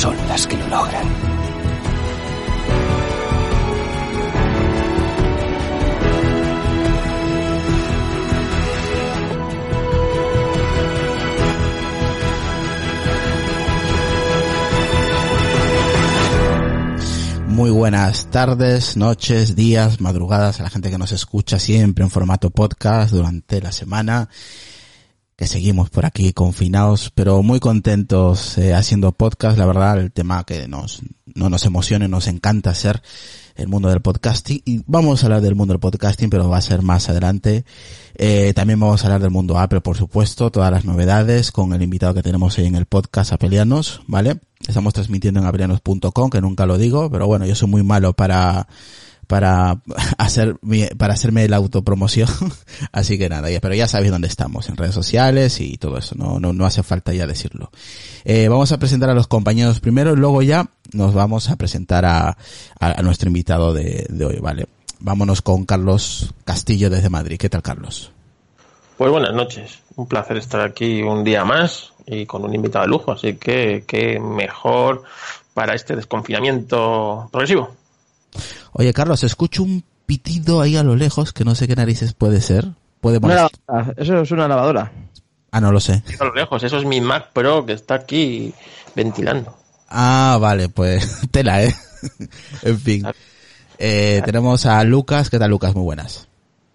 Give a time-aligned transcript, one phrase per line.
[0.00, 1.06] son las que lo logran.
[17.48, 22.48] Muy buenas tardes, noches, días, madrugadas a la gente que nos escucha siempre en formato
[22.48, 24.30] podcast durante la semana
[25.40, 29.56] que seguimos por aquí confinados, pero muy contentos eh, haciendo podcast.
[29.56, 31.00] La verdad, el tema que nos,
[31.34, 33.00] no nos emociona, nos encanta hacer
[33.56, 34.60] el mundo del podcasting.
[34.66, 37.64] Y vamos a hablar del mundo del podcasting, pero va a ser más adelante.
[38.16, 41.80] Eh, también vamos a hablar del mundo Apple, por supuesto, todas las novedades con el
[41.80, 44.40] invitado que tenemos hoy en el podcast Apelianos, ¿vale?
[44.68, 48.68] Estamos transmitiendo en apelianos.com, que nunca lo digo, pero bueno, yo soy muy malo para
[49.30, 49.80] para
[50.18, 50.56] hacer
[50.98, 52.28] para hacerme la autopromoción.
[52.92, 56.40] Así que nada, pero ya sabéis dónde estamos, en redes sociales y todo eso, no,
[56.40, 57.70] no, no hace falta ya decirlo.
[58.24, 62.36] Eh, vamos a presentar a los compañeros primero luego ya nos vamos a presentar a,
[62.80, 64.66] a, nuestro invitado de, de hoy, ¿vale?
[64.98, 67.38] Vámonos con Carlos Castillo desde Madrid.
[67.38, 68.12] ¿Qué tal, Carlos?
[68.98, 69.78] Pues buenas noches.
[69.94, 73.12] Un placer estar aquí un día más y con un invitado de lujo.
[73.12, 75.04] Así que, qué mejor
[75.54, 77.79] para este desconfinamiento progresivo.
[78.72, 82.40] Oye, Carlos, escucho un pitido ahí a lo lejos que no sé qué narices puede
[82.40, 82.66] ser.
[83.00, 83.48] Puede una
[83.96, 84.92] eso es una lavadora.
[85.52, 86.02] Ah, no lo sé.
[86.18, 88.52] A lo lejos, eso es mi Mac Pro que está aquí
[88.94, 89.56] ventilando.
[89.88, 91.74] Ah, vale, pues tela, ¿eh?
[92.62, 93.06] en fin.
[93.78, 95.30] Eh, tenemos a Lucas.
[95.30, 95.74] ¿Qué tal, Lucas?
[95.74, 96.28] Muy buenas.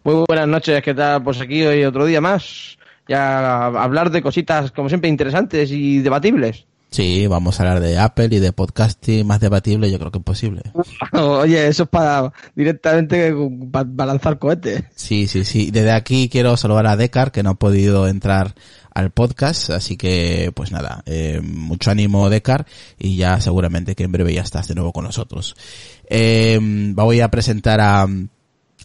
[0.03, 0.81] Muy buenas noches.
[0.81, 1.23] ¿Qué tal?
[1.23, 2.77] Pues aquí hoy otro día más.
[3.07, 6.65] Ya hablar de cositas, como siempre, interesantes y debatibles.
[6.89, 10.23] Sí, vamos a hablar de Apple y de podcasting más debatible, yo creo que es
[10.23, 10.61] posible.
[11.11, 13.33] Oye, eso es para directamente
[13.71, 14.83] para, lanzar cohetes.
[14.95, 15.71] Sí, sí, sí.
[15.71, 18.55] Desde aquí quiero saludar a Decar, que no ha podido entrar
[18.93, 22.65] al podcast, así que pues nada, eh, mucho ánimo Decar
[22.97, 25.55] y ya seguramente que en breve ya estás de nuevo con nosotros.
[26.09, 28.07] Eh, voy a presentar a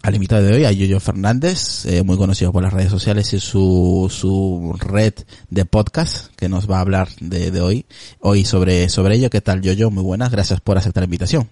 [0.02, 3.40] al invitado de hoy, a Yoyo Fernández, eh, muy conocido por las redes sociales y
[3.40, 5.14] su, su red
[5.50, 7.86] de podcast, que nos va a hablar de, de hoy,
[8.20, 9.30] hoy sobre, sobre ello.
[9.30, 9.90] ¿Qué tal, Yoyo?
[9.90, 11.48] Muy buenas, gracias por aceptar la invitación.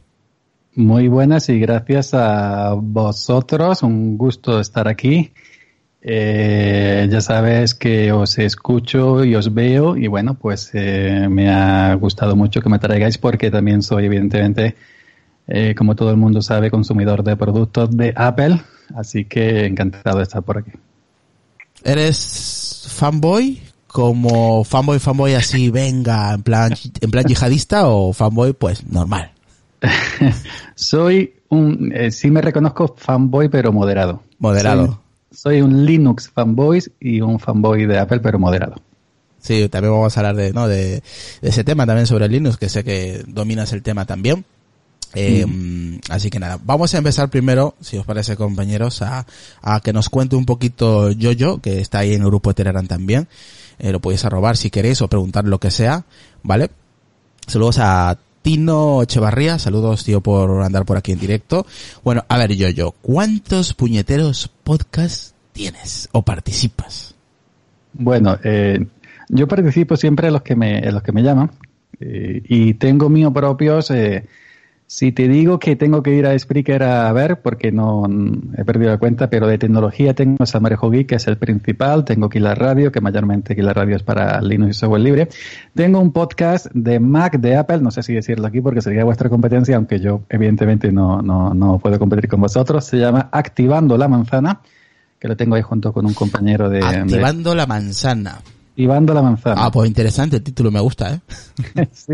[0.74, 5.32] Muy buenas y gracias a vosotros, un gusto estar aquí.
[6.00, 11.92] Eh, ya sabes que os escucho y os veo y bueno, pues eh, me ha
[11.94, 14.76] gustado mucho que me traigáis porque también soy evidentemente
[15.48, 18.60] eh, como todo el mundo sabe, consumidor de productos de Apple,
[18.94, 20.72] así que encantado de estar por aquí.
[21.82, 23.62] ¿Eres fanboy?
[23.86, 29.32] Como fanboy, fanboy así, venga, en plan, en plan yihadista o fanboy, pues normal.
[30.74, 34.22] soy un, eh, sí me reconozco fanboy, pero moderado.
[34.38, 35.00] Moderado.
[35.30, 38.74] Soy, soy, un Linux fanboy y un fanboy de Apple, pero moderado.
[39.40, 40.68] Sí, también vamos a hablar de, ¿no?
[40.68, 41.02] de,
[41.40, 44.44] de ese tema también sobre Linux, que sé que dominas el tema también.
[45.14, 46.00] Eh, mm.
[46.10, 49.26] Así que nada, vamos a empezar primero, si os parece compañeros, a,
[49.62, 52.86] a que nos cuente un poquito Yoyo, que está ahí en el grupo de Telegram
[52.86, 53.28] también.
[53.78, 56.04] Eh, lo podéis arrobar si queréis o preguntar lo que sea,
[56.42, 56.70] ¿vale?
[57.46, 61.66] Saludos a Tino Echevarría, saludos tío por andar por aquí en directo.
[62.02, 67.14] Bueno, a ver Yoyo, ¿cuántos puñeteros podcasts tienes o participas?
[67.92, 68.84] Bueno, eh,
[69.28, 71.50] yo participo siempre en los que me, en los que me llaman
[72.00, 73.90] eh, y tengo míos propios.
[73.90, 74.26] Eh,
[74.90, 78.04] si te digo que tengo que ir a Spreaker a ver, porque no
[78.56, 82.26] he perdido la cuenta, pero de tecnología tengo Samarejo Geek, que es el principal, tengo
[82.26, 85.28] aquí la radio, que mayormente aquí la radio es para Linux y software libre.
[85.74, 89.28] Tengo un podcast de Mac, de Apple, no sé si decirlo aquí porque sería vuestra
[89.28, 92.86] competencia, aunque yo evidentemente no, no, no puedo competir con vosotros.
[92.86, 94.62] Se llama Activando la Manzana,
[95.18, 96.82] que lo tengo ahí junto con un compañero de...
[96.82, 98.38] Activando la Manzana.
[98.86, 99.64] La manzana.
[99.64, 101.20] Ah, pues interesante, el título me gusta, ¿eh?
[101.92, 102.12] sí.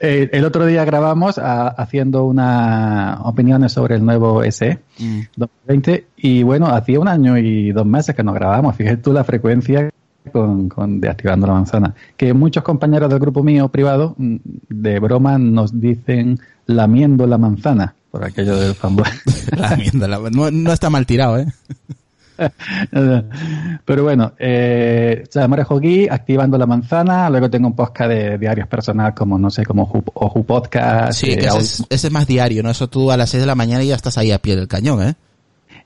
[0.00, 5.20] Eh, el otro día grabamos a, haciendo una opiniones sobre el nuevo SE mm.
[5.36, 8.74] 2020 y bueno, hacía un año y dos meses que nos grabamos.
[8.74, 9.90] Fíjate tú la frecuencia
[10.32, 11.94] con, con, de Activando la Manzana.
[12.16, 14.36] Que muchos compañeros del grupo mío privado, mm,
[14.70, 19.06] de broma, nos dicen lamiendo la manzana, por aquello del fanboy.
[19.56, 21.46] lamiendo la, no, no está mal tirado, ¿eh?
[23.84, 29.14] Pero bueno, eh, Marejo Gui, activando la manzana, luego tengo un podcast de diarios personal
[29.14, 29.82] como, no sé, como
[30.14, 31.20] Oju Podcast.
[31.20, 32.70] Sí, eh, ese, es, más diario, ¿no?
[32.70, 34.68] Eso tú a las 6 de la mañana y ya estás ahí a pie del
[34.68, 35.14] cañón, ¿eh?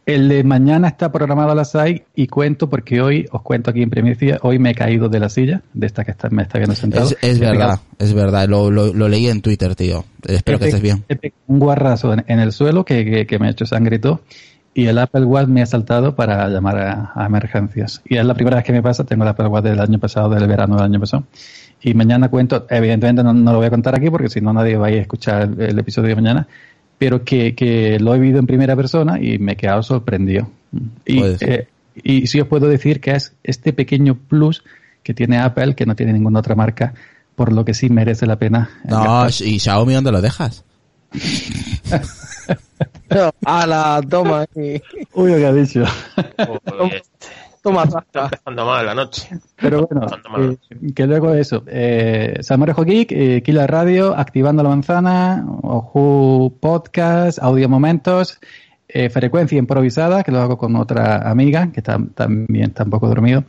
[0.06, 3.82] El de mañana está programado a las 6 y cuento porque hoy, os cuento aquí
[3.82, 6.58] en primicia, hoy me he caído de la silla, de esta que está, me está
[6.58, 7.10] viendo sentado.
[7.20, 10.04] Es, verdad, es verdad, lo, lo, leí en Twitter, tío.
[10.24, 11.04] Espero que estés bien.
[11.48, 13.98] Un guarrazo en, el suelo que, que, me ha hecho sangre
[14.76, 16.76] y el Apple Watch me ha saltado para llamar
[17.14, 18.02] a, emergencias.
[18.04, 20.28] Y es la primera vez que me pasa, tengo el Apple Watch del año pasado,
[20.28, 21.24] del verano del año pasado.
[21.80, 24.88] Y mañana cuento, evidentemente no, lo voy a contar aquí porque si no nadie va
[24.88, 26.46] a escuchar el, episodio de mañana,
[26.98, 30.50] pero que, que, lo he vivido en primera persona y me he quedado sorprendido.
[31.06, 34.62] Y, eh, y sí os puedo decir que es este pequeño plus
[35.02, 36.92] que tiene Apple, que no tiene ninguna otra marca,
[37.34, 38.68] por lo que sí merece la pena.
[38.84, 40.64] No, ¿y Xiaomi dónde lo dejas?
[43.44, 44.46] a la toma.
[44.54, 45.84] Uy, lo que ha dicho.
[47.62, 49.28] toma, Está empezando mal la noche.
[49.56, 50.06] Pero bueno,
[50.38, 51.64] eh, que luego eso.
[51.66, 52.40] Eh,
[52.86, 58.38] Geek, eh, Kila Radio, Activando la Manzana, Oju Podcast, Audio Momentos,
[58.88, 63.44] eh, Frecuencia Improvisada, que lo hago con otra amiga, que también está un poco dormido.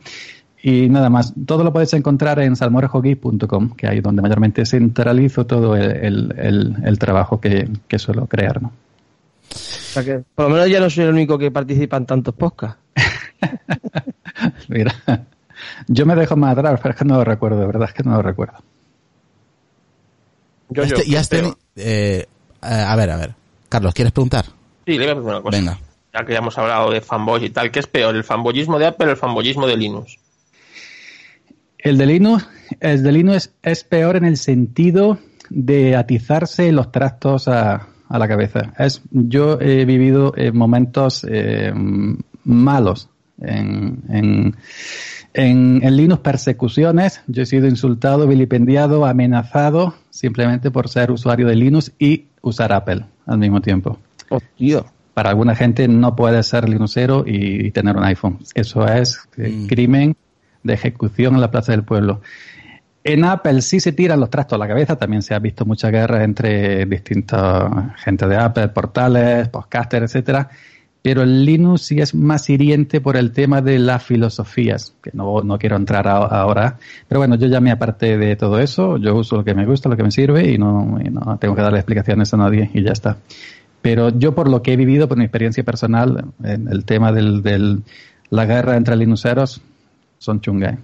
[0.60, 5.76] Y nada más, todo lo podéis encontrar en salmorejogeek.com, que ahí donde mayormente centralizo todo
[5.76, 8.60] el, el, el, trabajo que, que, suelo crear.
[8.60, 8.72] ¿no?
[9.50, 12.34] O sea que por lo menos ya no soy el único que participa en tantos
[12.34, 12.78] podcasts.
[14.68, 14.94] Mira,
[15.86, 18.02] yo me dejo más atrás, pero es que no lo recuerdo, de verdad es que
[18.02, 18.58] no lo recuerdo.
[20.70, 21.42] Yo, yo, y este,
[21.76, 22.26] eh,
[22.60, 23.34] a ver, a ver.
[23.68, 24.44] Carlos, ¿quieres preguntar?
[24.86, 25.56] Sí, le voy a preguntar una cosa.
[25.56, 25.78] Venga.
[26.12, 28.86] Ya que ya hemos hablado de fanboys y tal, ¿qué es peor, el fanboyismo de
[28.86, 30.18] Apple o el fanboyismo de Linux?
[31.78, 32.48] El de Linux,
[32.80, 35.18] el de Linux es peor en el sentido
[35.48, 38.72] de atizarse los trastos a, a la cabeza.
[38.78, 41.72] Es, yo he vivido eh, momentos eh,
[42.44, 43.08] malos
[43.40, 44.56] en, en,
[45.34, 47.22] en, Linux, persecuciones.
[47.26, 53.04] Yo he sido insultado, vilipendiado, amenazado simplemente por ser usuario de Linux y usar Apple
[53.26, 53.98] al mismo tiempo.
[54.56, 54.86] Tío.
[55.14, 58.38] Para alguna gente no puede ser Linuxero y, tener un iPhone.
[58.54, 59.66] Eso es eh, mm.
[59.66, 60.16] crimen
[60.62, 62.20] de ejecución en la Plaza del Pueblo.
[63.08, 65.90] En Apple sí se tiran los trastos a la cabeza, también se ha visto mucha
[65.90, 67.64] guerra entre distintas
[68.04, 70.50] gente de Apple, portales, podcasters, etcétera.
[71.00, 75.40] Pero el Linux sí es más hiriente por el tema de las filosofías, que no,
[75.40, 76.76] no quiero entrar ahora.
[77.08, 79.88] Pero bueno, yo ya me aparté de todo eso, yo uso lo que me gusta,
[79.88, 82.92] lo que me sirve y no, no tengo que darle explicaciones a nadie y ya
[82.92, 83.16] está.
[83.80, 87.42] Pero yo por lo que he vivido, por mi experiencia personal, en el tema del,
[87.42, 87.84] del
[88.28, 89.62] la guerra entre linuxeros,
[90.18, 90.78] son chungas.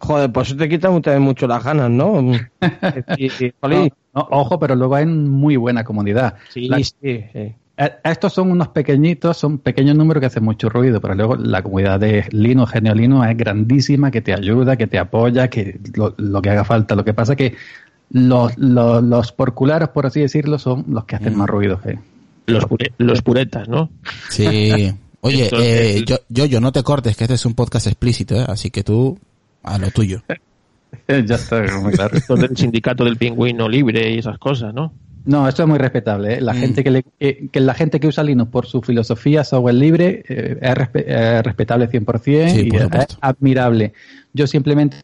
[0.00, 2.32] Joder, pues eso te quita mucho las ganas, ¿no?
[4.12, 6.36] ojo, pero luego hay muy buena comunidad.
[6.48, 7.54] Sí, sí, eh,
[8.02, 12.00] Estos son unos pequeñitos, son pequeños números que hacen mucho ruido, pero luego la comunidad
[12.00, 16.64] de Linux, Genio es grandísima, que te ayuda, que te apoya, que lo, que haga
[16.64, 16.94] falta.
[16.94, 17.56] Lo que pasa que
[18.10, 21.36] los, los, los porculares, por así decirlo, son los que hacen mm.
[21.36, 21.78] más ruido.
[21.84, 21.98] Eh.
[22.46, 22.64] Los,
[22.96, 23.90] los puretas, ¿no?
[24.30, 24.94] Sí.
[25.22, 28.46] Oye, eh, yo, yo, yo, no te cortes, que este es un podcast explícito, ¿eh?
[28.48, 29.18] así que tú
[29.62, 30.22] a lo tuyo.
[31.08, 32.16] ya está, muy claro.
[32.16, 34.92] Esto del sindicato del pingüino libre y esas cosas, ¿no?
[35.24, 36.34] No, esto es muy respetable.
[36.34, 36.40] ¿eh?
[36.40, 36.56] La mm.
[36.56, 37.02] gente que, le,
[37.50, 42.64] que, la gente que usa Linux por su filosofía software libre eh, es, respetable 100%
[42.64, 43.92] y es admirable.
[44.32, 44.98] Yo simplemente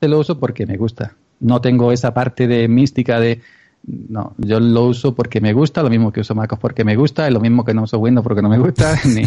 [0.00, 1.14] lo uso porque me gusta.
[1.40, 3.40] No tengo esa parte de mística de
[3.86, 7.28] No, yo lo uso porque me gusta, lo mismo que uso MacOS porque me gusta,
[7.28, 8.96] y lo mismo que no uso Windows porque no me gusta.
[9.04, 9.22] ni-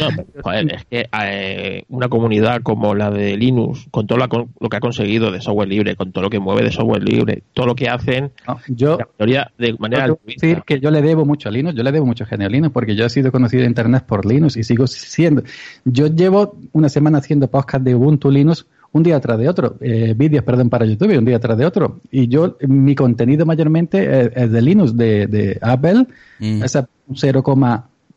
[0.00, 4.28] No, pero, joder, es que eh, una comunidad como la de Linux, con todo lo,
[4.68, 7.66] que ha conseguido de software libre, con todo lo que mueve de software libre, todo
[7.66, 11.24] lo que hacen, no, yo, la mayoría de manera Yo decir que yo le debo
[11.24, 13.62] mucho a Linux, yo le debo mucho genio a Linux porque yo he sido conocido
[13.64, 15.42] en Internet por Linux y sigo siendo.
[15.84, 20.14] Yo llevo una semana haciendo podcast de Ubuntu Linux un día tras de otro, eh,
[20.16, 21.98] vídeos, perdón, para YouTube un día tras de otro.
[22.10, 26.06] Y yo, mi contenido mayormente es, es de Linux, de, de Apple,
[26.40, 26.62] Mm.
[26.64, 26.74] es
[27.06, 27.16] un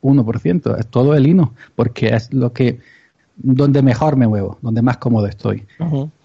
[0.01, 2.79] 0,1%, es todo de Linux, porque es lo que,
[3.36, 5.63] donde mejor me muevo, donde más cómodo estoy.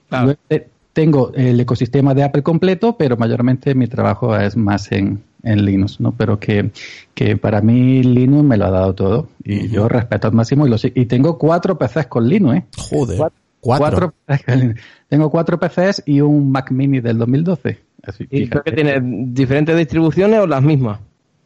[0.09, 0.37] Claro.
[0.50, 5.64] Eh, tengo el ecosistema de Apple completo, pero mayormente mi trabajo es más en, en
[5.64, 6.12] Linux, ¿no?
[6.12, 6.71] Pero que,
[7.14, 10.71] que para mí Linux me lo ha dado todo y yo respeto al máximo y
[10.71, 10.92] lo sé.
[10.94, 12.64] Y tengo cuatro PCs con Linux, ¿eh?
[12.76, 13.16] Joder.
[13.16, 14.12] Cuatro- Cuatro.
[15.09, 17.78] Tengo cuatro PCs y un Mac Mini del 2012.
[18.02, 20.99] Así, ¿Y creo que tiene diferentes distribuciones o las mismas?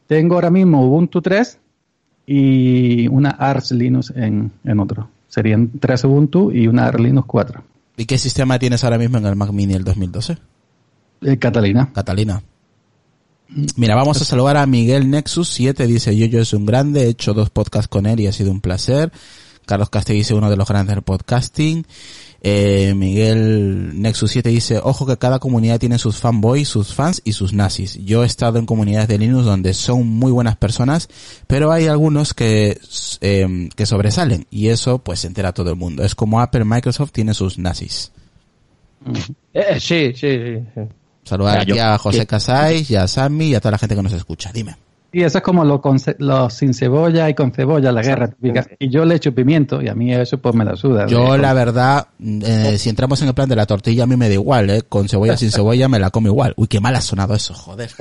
[0.06, 1.58] Tengo ahora mismo Ubuntu 3
[2.24, 5.10] y una Arch Linux en, en otro.
[5.28, 7.62] Serían tres Ubuntu y una Arch Linux 4.
[7.98, 10.38] ¿Y qué sistema tienes ahora mismo en el Mac Mini el 2012?
[11.20, 11.90] Eh, Catalina.
[11.92, 12.42] Catalina.
[13.76, 17.08] Mira, vamos a saludar a Miguel Nexus 7, dice yo, yo es un grande, he
[17.08, 19.12] hecho dos podcasts con él y ha sido un placer.
[19.66, 21.84] Carlos Castell dice uno de los grandes del podcasting.
[22.40, 27.32] Eh, Miguel Nexus 7 dice, ojo que cada comunidad tiene sus fanboys, sus fans y
[27.32, 27.98] sus nazis.
[28.04, 31.08] Yo he estado en comunidades de Linux donde son muy buenas personas,
[31.48, 32.78] pero hay algunos que,
[33.20, 36.04] eh, que sobresalen y eso pues se entera todo el mundo.
[36.04, 38.12] Es como Apple, Microsoft tiene sus nazis.
[39.52, 40.80] Eh, sí, sí, sí, sí.
[41.24, 44.02] Saludar Ya, aquí a José Casais y a Sammy y a toda la gente que
[44.02, 44.52] nos escucha.
[44.52, 44.76] Dime.
[45.18, 48.66] Y eso es como lo, con lo sin cebolla y con cebolla, la guerra típica.
[48.78, 51.06] Y yo le echo pimiento y a mí eso pues me la suda.
[51.06, 54.28] Yo la verdad, eh, si entramos en el plan de la tortilla a mí me
[54.28, 54.82] da igual, ¿eh?
[54.86, 56.52] Con cebolla sin cebolla me la como igual.
[56.58, 57.88] Uy, qué mal ha sonado eso, joder.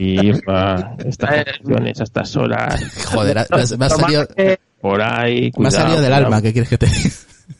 [0.00, 4.26] Ifa, estas conversaciones a estas horas, Joder, ha- me, ha- me ha salido,
[4.80, 6.24] por ahí, me ha cuidado, salido del cuidado.
[6.26, 7.10] alma, ¿qué quieres que te diga?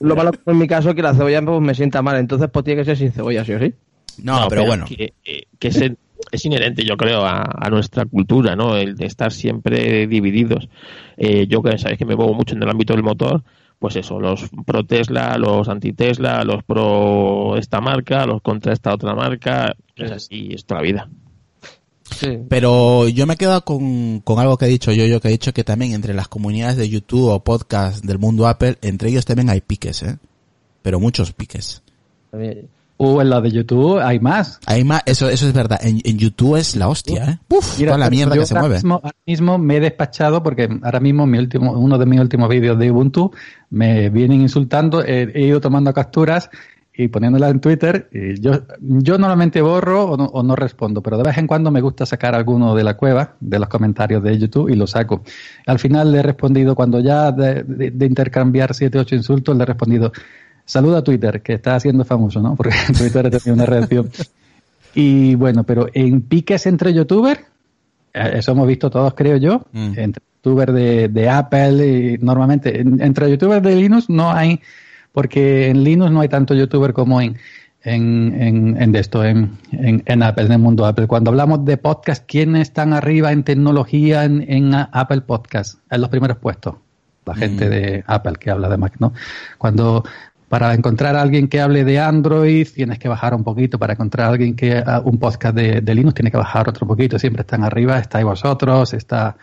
[0.00, 2.64] Lo malo en mi caso es que la cebolla pues, me sienta mal, entonces pues
[2.64, 3.72] tiene que ser sin cebolla, sí o sí.
[4.22, 4.86] No, pero, bueno.
[4.86, 5.80] Que, eh, que es,
[6.32, 8.76] es inherente, yo creo, a, a nuestra cultura, ¿no?
[8.76, 10.68] El de estar siempre divididos.
[11.16, 13.42] Eh, yo que sabéis que me muevo mucho en el ámbito del motor,
[13.78, 18.94] pues eso, los pro Tesla, los anti Tesla, los pro esta marca, los contra esta
[18.94, 21.08] otra marca, es así, es toda la vida.
[22.10, 22.38] Sí.
[22.48, 25.32] Pero yo me he quedado con, con algo que he dicho yo, yo que he
[25.32, 29.24] dicho que también entre las comunidades de YouTube o podcast del mundo Apple, entre ellos
[29.24, 30.16] también hay piques, ¿eh?
[30.82, 31.82] Pero muchos piques.
[32.30, 32.68] También-
[32.98, 34.58] Uh, en la de YouTube hay más.
[34.66, 35.78] Hay más, eso, eso es verdad.
[35.82, 37.38] En, en YouTube es la hostia, ¿eh?
[37.50, 38.74] Uf, Mira, toda la mierda yo que se ahora mueve.
[38.76, 42.48] Mismo, ahora mismo me he despachado porque ahora mismo mi último, uno de mis últimos
[42.48, 43.32] vídeos de Ubuntu
[43.70, 46.48] me vienen insultando, he, he ido tomando capturas
[46.98, 48.08] y poniéndolas en Twitter.
[48.10, 51.70] Y yo, yo normalmente borro o no, o no respondo, pero de vez en cuando
[51.70, 55.22] me gusta sacar alguno de la cueva, de los comentarios de YouTube y lo saco.
[55.66, 59.64] Al final le he respondido, cuando ya de, de- de intercambiar siete, ocho insultos, le
[59.64, 60.10] he respondido,
[60.66, 62.54] saluda a Twitter, que está haciendo famoso, ¿no?
[62.56, 64.10] Porque Twitter ha tenido una reacción.
[64.94, 67.40] Y bueno, pero en piques entre youtubers,
[68.12, 69.92] eh, eso hemos visto todos, creo yo, Mm.
[69.96, 74.60] entre youtubers de, de Apple y normalmente, en- entre youtubers de Linux no hay,
[75.12, 77.36] porque en Linux no hay tanto youtuber como en,
[77.82, 81.06] en, en, en de esto, en, en, en Apple, en el mundo Apple.
[81.06, 85.78] Cuando hablamos de podcast, ¿quiénes están arriba en tecnología en, en Apple Podcast?
[85.90, 86.74] En los primeros puestos.
[87.26, 89.12] La gente de Apple que habla de Mac, ¿no?
[89.58, 90.04] Cuando
[90.48, 94.28] para encontrar a alguien que hable de Android tienes que bajar un poquito, para encontrar
[94.28, 97.64] a alguien que un podcast de, de Linux tienes que bajar otro poquito, siempre están
[97.64, 99.36] arriba, estáis vosotros, está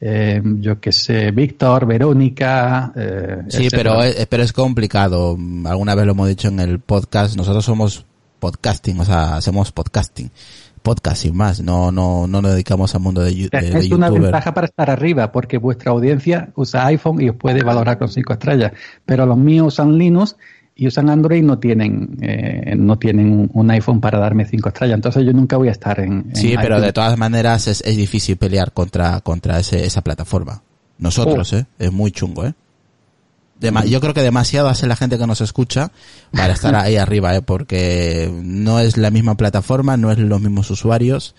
[0.00, 2.92] eh, yo que sé, Víctor, Verónica.
[2.94, 3.94] eh, Sí, etcétera.
[3.94, 5.36] pero es, pero es complicado.
[5.64, 7.36] Alguna vez lo hemos dicho en el podcast.
[7.36, 8.04] Nosotros somos
[8.38, 10.30] podcasting, o sea, hacemos podcasting.
[10.86, 11.60] Podcast sin más.
[11.60, 14.88] No, no, no nos dedicamos al mundo de, de, de es una ventaja para estar
[14.88, 18.70] arriba, porque vuestra audiencia usa iPhone y os puede valorar con cinco estrellas.
[19.04, 20.36] Pero los míos usan Linux
[20.76, 24.94] y usan Android y no tienen, eh, no tienen un, iPhone para darme cinco estrellas.
[24.94, 26.26] Entonces yo nunca voy a estar en.
[26.28, 30.62] en Sí, pero de todas maneras es, es difícil pelear contra, contra ese, esa plataforma.
[30.98, 31.56] Nosotros, Oh.
[31.56, 31.66] ¿eh?
[31.80, 32.54] Es muy chungo, ¿eh?
[33.60, 35.90] Dema- yo creo que demasiado hace la gente que nos escucha
[36.32, 37.42] para estar ahí arriba, ¿eh?
[37.42, 41.34] Porque no es la misma plataforma, no es los mismos usuarios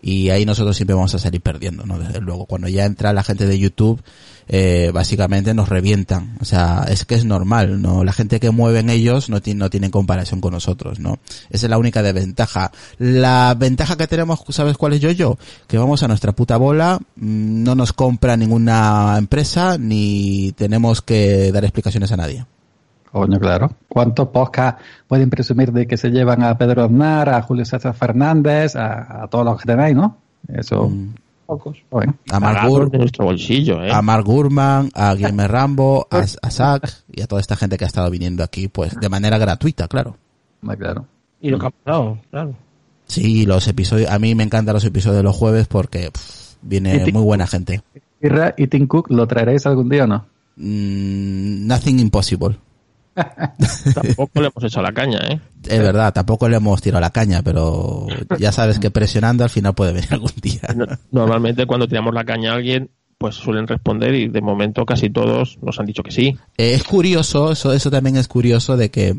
[0.00, 1.98] y ahí nosotros siempre vamos a salir perdiendo, ¿no?
[1.98, 4.00] Desde luego, cuando ya entra la gente de YouTube,
[4.48, 6.36] eh, básicamente nos revientan.
[6.40, 8.04] O sea, es que es normal, ¿no?
[8.04, 11.18] La gente que mueven ellos no, tiene no tienen comparación con nosotros, ¿no?
[11.50, 12.72] Esa es la única desventaja.
[12.98, 15.38] La ventaja que tenemos, ¿sabes cuál es yo yo?
[15.66, 21.52] Que vamos a nuestra puta bola, mm, no nos compra ninguna empresa, ni tenemos que
[21.52, 22.46] dar explicaciones a nadie.
[23.10, 23.70] Coño, claro.
[23.88, 28.76] ¿Cuántos podcasts pueden presumir de que se llevan a Pedro Aznar, a Julio César Fernández,
[28.76, 30.16] a, a todos los que tenéis, no?
[30.46, 31.14] Eso, Mm.
[31.48, 31.78] Pocos.
[31.90, 33.90] Bueno, A Mark, Pagados Gur- de nuestro bolsillo, ¿eh?
[33.90, 37.84] a Mark Gurman, a Guillermo Rambo, a, a Zach y a toda esta gente que
[37.84, 40.16] ha estado viniendo aquí, pues de manera gratuita, claro.
[40.60, 41.06] muy claro.
[41.40, 42.54] Y lo que ha pasado, claro.
[43.06, 47.10] Sí, los episodios, a mí me encantan los episodios de los jueves porque pff, viene
[47.12, 47.80] muy buena gente.
[48.20, 50.26] Irra y Tim Cook, ¿lo traeréis algún día o no?
[50.56, 52.56] Mm, nothing impossible.
[53.94, 55.40] Tampoco le hemos hecho la caña, ¿eh?
[55.64, 58.06] Es verdad, tampoco le hemos tirado la caña, pero
[58.38, 60.60] ya sabes que presionando al final puede venir algún día.
[60.76, 65.10] No- Normalmente cuando tiramos la caña a alguien, pues suelen responder y de momento casi
[65.10, 66.36] todos nos han dicho que sí.
[66.56, 69.16] Eh, es curioso, eso, eso también es curioso de que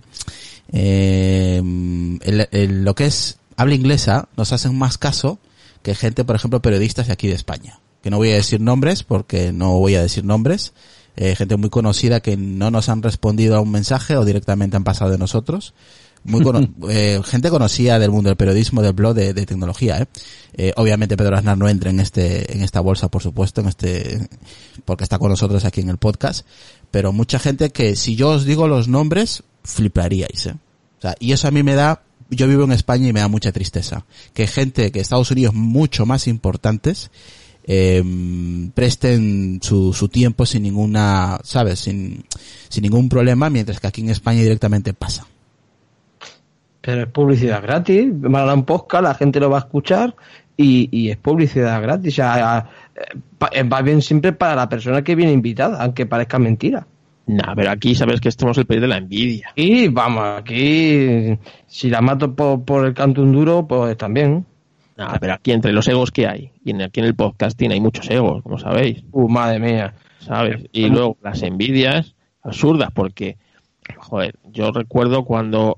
[0.71, 5.39] eh, el- el- lo que es habla inglesa nos hacen más caso
[5.81, 7.79] que gente, por ejemplo, periodistas de aquí de España.
[8.01, 10.73] Que no voy a decir nombres porque no voy a decir nombres.
[11.21, 14.85] Eh, gente muy conocida que no nos han respondido a un mensaje o directamente han
[14.85, 15.73] pasado de nosotros.
[16.23, 20.05] Muy cono- eh, gente conocida del mundo del periodismo, del blog, de, de tecnología, ¿eh?
[20.53, 24.29] Eh, obviamente Pedro Aznar no entra en este, en esta bolsa, por supuesto, en este,
[24.85, 26.45] porque está con nosotros aquí en el podcast,
[26.89, 30.55] pero mucha gente que si yo os digo los nombres, fliparíais, ¿eh?
[30.99, 33.27] O sea, y eso a mí me da, yo vivo en España y me da
[33.27, 34.05] mucha tristeza.
[34.33, 37.11] Que gente que Estados Unidos mucho más importantes,
[37.71, 38.03] eh,
[38.73, 41.81] presten su, su tiempo sin ninguna, ¿sabes?
[41.81, 42.25] Sin,
[42.67, 45.27] sin ningún problema, mientras que aquí en España directamente pasa.
[46.81, 50.15] Pero es publicidad gratis, van a dar un podcast, la gente lo va a escuchar
[50.57, 52.13] y, y es publicidad gratis.
[52.13, 52.67] O sea,
[53.39, 56.87] va bien siempre para la persona que viene invitada, aunque parezca mentira.
[57.27, 59.51] Nah, pero aquí sabes que estamos el país de la envidia.
[59.53, 64.47] Y vamos, aquí, si la mato por, por el canto un duro, pues también.
[64.99, 68.09] Nah, pero aquí entre los egos que hay, y aquí en el podcasting hay muchos
[68.09, 69.93] egos, como sabéis, Uh, madre mía.
[70.19, 70.65] ¿sabes?
[70.73, 73.37] Y luego las envidias absurdas, porque,
[73.97, 75.77] joder, yo recuerdo cuando,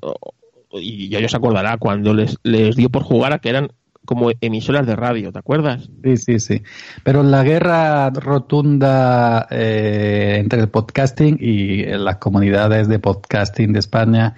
[0.73, 3.69] y ya os acordará, cuando les, les dio por jugar a que eran
[4.05, 5.87] como emisoras de radio, ¿te acuerdas?
[6.03, 6.63] Sí, sí, sí.
[7.03, 14.33] Pero la guerra rotunda eh, entre el podcasting y las comunidades de podcasting de España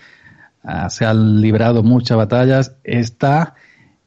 [0.62, 2.76] ah, se han librado muchas batallas.
[2.84, 3.56] Está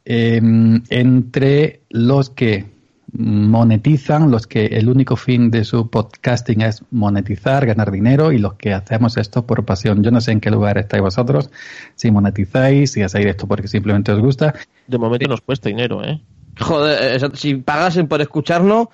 [0.06, 0.40] eh,
[0.88, 2.64] entre los que
[3.12, 8.54] monetizan, los que el único fin de su podcasting es monetizar, ganar dinero y los
[8.54, 10.02] que hacemos esto por pasión.
[10.02, 11.50] Yo no sé en qué lugar estáis vosotros,
[11.96, 14.54] si monetizáis, si hacéis esto porque simplemente os gusta.
[14.86, 16.20] De momento nos cuesta dinero, ¿eh?
[16.60, 18.88] Joder, eso, si pagasen por escucharnos,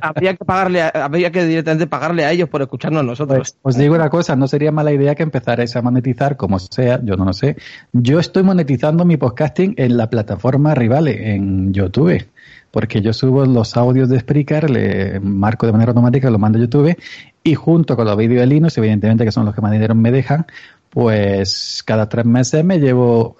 [0.00, 3.38] habría que pagarle, a- habría que directamente pagarle a ellos por escucharnos a nosotros.
[3.38, 7.00] Pues, os digo una cosa, no sería mala idea que empezarais a monetizar, como sea,
[7.02, 7.56] yo no lo sé.
[7.92, 12.26] Yo estoy monetizando mi podcasting en la plataforma Rivale, en YouTube,
[12.70, 16.62] porque yo subo los audios de Spreaker, le marco de manera automática, lo mando a
[16.62, 16.96] YouTube,
[17.42, 20.12] y junto con los vídeos de Linux, evidentemente que son los que más dinero me
[20.12, 20.46] dejan,
[20.90, 23.36] pues cada tres meses me llevo,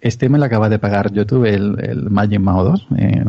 [0.00, 3.24] este me lo acaba de pagar YouTube, el, el Magic Mouse 2, eh,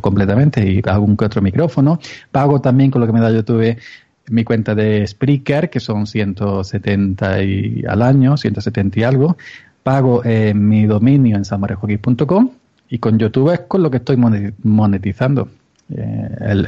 [0.00, 1.98] completamente, y un que otro micrófono.
[2.30, 3.76] Pago también con lo que me da YouTube
[4.28, 9.36] mi cuenta de Spreaker, que son 170 y, al año, 170 y algo.
[9.82, 10.22] Pago
[10.54, 12.50] mi dominio en samarejoki.com
[12.90, 15.48] y con YouTube es con lo que estoy moneti- monetizando.
[15.96, 16.66] Eh, el,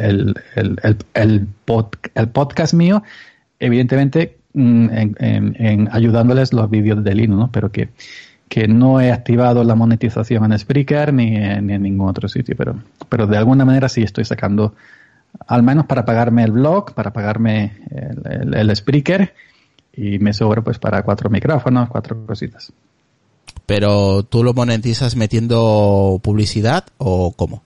[0.54, 3.02] el, el, pod- el podcast mío,
[3.58, 7.50] evidentemente, en, en- ayudándoles los vídeos de Linux, ¿no?
[7.52, 7.90] Pero que,
[8.48, 12.54] que no he activado la monetización en Spreaker ni en, ni en ningún otro sitio,
[12.56, 12.76] pero,
[13.08, 14.74] pero de alguna manera sí estoy sacando,
[15.46, 19.34] al menos para pagarme el blog, para pagarme el, el, el Spreaker
[19.94, 22.72] y me sobra pues para cuatro micrófonos, cuatro cositas.
[23.66, 27.62] Pero tú lo monetizas metiendo publicidad o cómo?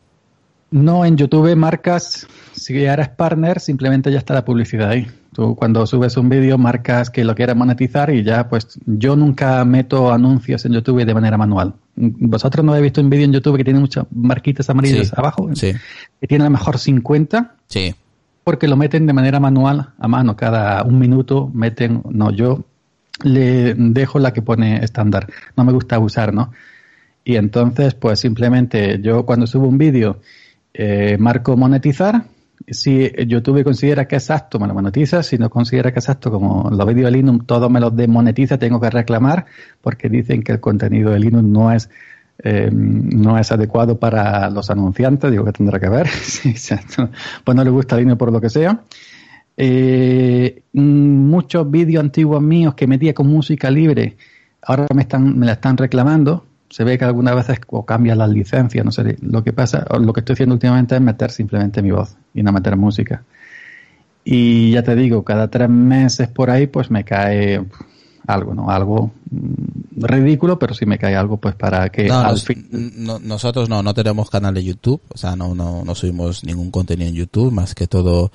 [0.72, 5.06] No, en YouTube marcas, si eres partner, simplemente ya está la publicidad ahí.
[5.34, 9.64] Tú cuando subes un vídeo marcas que lo quieres monetizar y ya, pues yo nunca
[9.64, 11.74] meto anuncios en YouTube de manera manual.
[11.94, 15.48] ¿Vosotros no habéis visto un vídeo en YouTube que tiene muchas marquitas amarillas Sí, abajo?
[15.54, 15.72] sí.
[16.20, 17.94] Que tiene a lo mejor 50 Sí.
[18.44, 22.64] porque lo meten de manera manual, a mano, cada un minuto meten, no, yo
[23.22, 26.50] le dejo la que pone estándar, no me gusta usar, ¿no?
[27.24, 30.18] Y entonces, pues simplemente yo cuando subo un vídeo
[30.74, 32.24] eh, marco monetizar,
[32.68, 36.30] si YouTube considera que es apto, me lo monetiza, si no considera que es apto,
[36.30, 39.46] como los vídeos de Linux todos me los desmonetiza, tengo que reclamar
[39.80, 41.90] porque dicen que el contenido de Linux no es
[42.44, 46.08] eh, no es adecuado para los anunciantes, digo que tendrá que ver,
[47.44, 48.80] pues no le gusta Linux por lo que sea.
[49.56, 54.16] Eh, muchos vídeos antiguos míos que metía con música libre,
[54.62, 56.46] ahora me están, me la están reclamando.
[56.72, 59.16] Se ve que algunas veces o cambian las licencias, no sé.
[59.20, 62.42] Lo que pasa, o lo que estoy haciendo últimamente es meter simplemente mi voz y
[62.42, 63.24] no meter música.
[64.24, 67.62] Y ya te digo, cada tres meses por ahí, pues me cae
[68.26, 68.70] algo, ¿no?
[68.70, 72.66] Algo mm, ridículo, pero si me cae algo, pues para que No, al nos- fin...
[72.70, 76.70] no- nosotros no, no tenemos canal de YouTube, o sea, no, no, no subimos ningún
[76.70, 78.30] contenido en YouTube, más que todo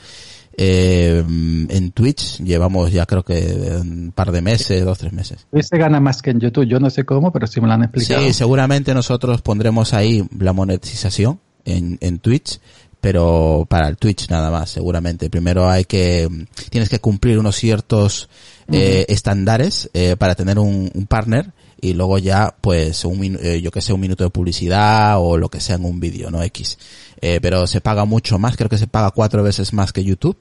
[0.58, 2.40] eh, en Twitch.
[2.40, 5.48] Llevamos ya creo que un par de meses, dos, tres meses.
[5.52, 6.68] Twitch se gana más que en YouTube.
[6.68, 8.26] Yo no sé cómo, pero sí me lo han explicado.
[8.26, 12.60] Sí, seguramente nosotros pondremos ahí la monetización en, en Twitch,
[13.00, 15.30] pero para el Twitch nada más, seguramente.
[15.30, 16.28] Primero hay que,
[16.70, 18.28] tienes que cumplir unos ciertos
[18.72, 23.70] eh, estándares eh, para tener un, un partner y luego ya, pues, un, eh, yo
[23.70, 26.42] que sé, un minuto de publicidad o lo que sea en un vídeo, ¿no?
[26.42, 26.80] X.
[27.20, 30.38] Eh, pero se paga mucho más, creo que se paga cuatro veces más que YouTube,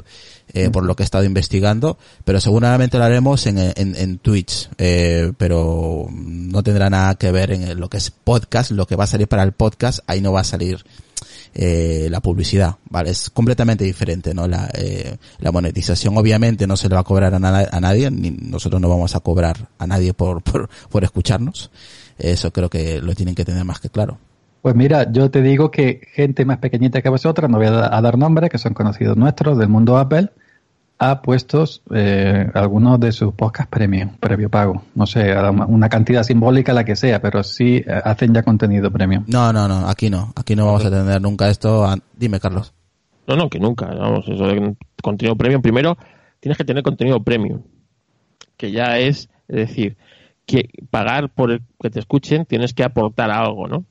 [0.53, 4.69] eh, por lo que he estado investigando, pero seguramente lo haremos en, en, en Twitch,
[4.77, 9.05] eh, pero no tendrá nada que ver en lo que es podcast, lo que va
[9.05, 10.85] a salir para el podcast, ahí no va a salir
[11.55, 13.09] eh, la publicidad, ¿vale?
[13.11, 14.47] Es completamente diferente, ¿no?
[14.47, 18.11] La, eh, la monetización obviamente no se le va a cobrar a, nada- a nadie,
[18.11, 21.71] ni nosotros no vamos a cobrar a nadie por, por, por escucharnos.
[22.19, 24.19] Eso creo que lo tienen que tener más que claro.
[24.67, 27.97] Pues mira, yo te digo que gente más pequeñita que vosotros, no voy a, da-
[27.97, 30.31] a dar nombres, que son conocidos nuestros del mundo Apple,
[30.99, 34.83] ha puesto eh, algunos de sus podcasts premium, previo pago.
[34.97, 35.33] No sé,
[35.69, 39.23] una- cantidad simbólica la que sea, pero sí eh, hacen ya contenido premium.
[39.29, 41.85] No, no, no, aquí no, aquí no vamos a tener nunca esto.
[41.85, 42.75] a- Dime, Carlos.
[43.29, 43.87] No, no, que nunca.
[43.87, 45.63] Vamos, eso de contenido premium.
[45.63, 45.97] Primero,
[46.41, 47.63] tienes que tener contenido premium.
[48.57, 49.97] Que ya es, es decir,
[50.45, 53.85] que pagar por el que te escuchen tienes que aportar algo, ¿no?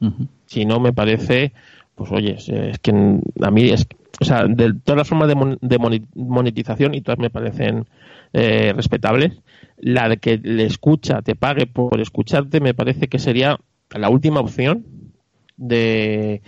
[0.00, 0.28] Ujú.
[0.46, 1.52] Si no, me parece,
[1.94, 3.86] pues oye, es, que a mí es,
[4.20, 5.78] o sea, de todas las formas de,
[6.14, 7.86] monetización y todas me parecen
[8.32, 9.40] eh, respetables,
[9.78, 13.58] la de que le escucha, te pague por escucharte, me parece que sería
[13.90, 14.84] la última opción
[15.56, 16.42] de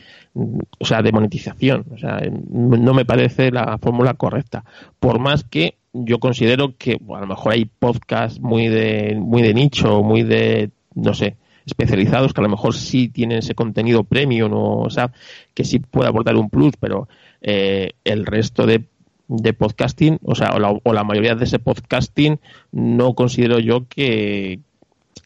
[0.78, 1.86] o sea de monetización.
[1.92, 4.64] O sea no me parece la fórmula correcta.
[4.98, 9.54] Por más que yo considero que a lo mejor hay podcasts muy de muy de
[9.54, 14.52] nicho muy de no sé especializados que a lo mejor sí tienen ese contenido premium
[14.52, 15.12] o, o sea
[15.52, 17.08] que sí puede aportar un plus pero
[17.42, 18.86] eh, el resto de
[19.28, 22.38] de podcasting, o sea, o la, o la mayoría de ese podcasting,
[22.72, 24.60] no considero yo que,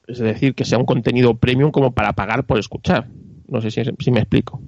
[0.06, 3.08] es decir, que sea un contenido premium como para pagar por escuchar.
[3.48, 4.60] No sé si, si me explico.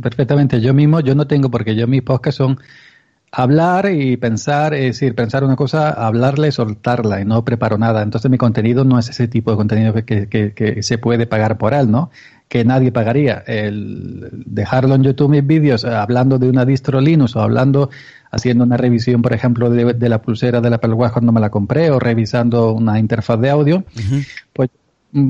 [0.00, 0.60] Perfectamente.
[0.60, 2.58] Yo mismo, yo no tengo, porque yo mis podcasts son
[3.36, 8.02] hablar y pensar, es decir, pensar una cosa, hablarla y soltarla, y no preparo nada.
[8.02, 11.58] Entonces mi contenido no es ese tipo de contenido que, que, que- se puede pagar
[11.58, 12.10] por él, ¿no?
[12.48, 13.42] Que nadie pagaría.
[13.46, 17.90] El dejarlo en YouTube mis vídeos eh, hablando de una distro Linux o hablando,
[18.30, 21.50] haciendo una revisión, por ejemplo, de, de la pulsera del Apple Watch cuando me la
[21.50, 23.84] compré o revisando una interfaz de audio,
[24.52, 24.70] pues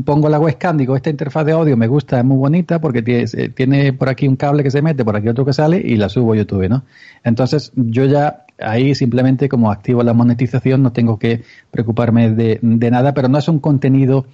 [0.04, 3.24] pongo la webcam, digo, esta interfaz de audio me gusta, es muy bonita porque tiene,
[3.34, 5.96] eh, tiene por aquí un cable que se mete, por aquí otro que sale y
[5.96, 6.84] la subo a YouTube, ¿no?
[7.22, 12.90] Entonces yo ya ahí simplemente como activo la monetización no tengo que preocuparme de, de
[12.90, 14.26] nada, pero no es un contenido,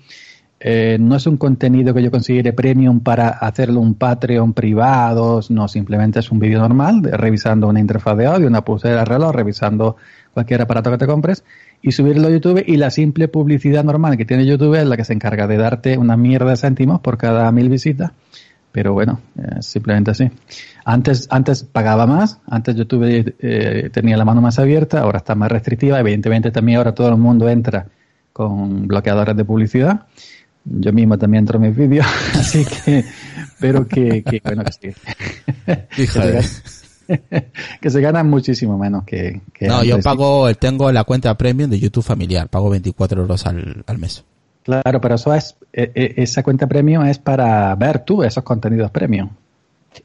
[0.61, 5.67] eh, no es un contenido que yo considere premium para hacerlo un Patreon privado, no,
[5.67, 9.97] simplemente es un vídeo normal, revisando una interfaz de audio, una pulsera de reloj, revisando
[10.33, 11.43] cualquier aparato que te compres
[11.83, 15.05] y subirlo a YouTube y la simple publicidad normal que tiene YouTube es la que
[15.05, 18.13] se encarga de darte una mierda de céntimos por cada mil visitas.
[18.73, 19.21] Pero bueno,
[19.59, 20.31] es simplemente así.
[20.85, 25.51] Antes, antes pagaba más, antes YouTube eh, tenía la mano más abierta, ahora está más
[25.51, 25.99] restrictiva.
[25.99, 27.87] Evidentemente también ahora todo el mundo entra
[28.33, 30.07] con bloqueadores de publicidad.
[30.65, 33.05] Yo mismo también entro en mis vídeos, así que,
[33.59, 36.03] pero que, que bueno, que sí.
[36.03, 36.21] Hijo
[37.21, 41.05] que, se gana, que se gana muchísimo menos que, que No, yo pago, tengo la
[41.05, 44.25] cuenta premium de YouTube familiar, pago 24 euros al, al mes.
[44.63, 48.91] Claro, pero eso es, eh, eh, esa cuenta premium es para ver tú esos contenidos
[48.91, 49.31] premium.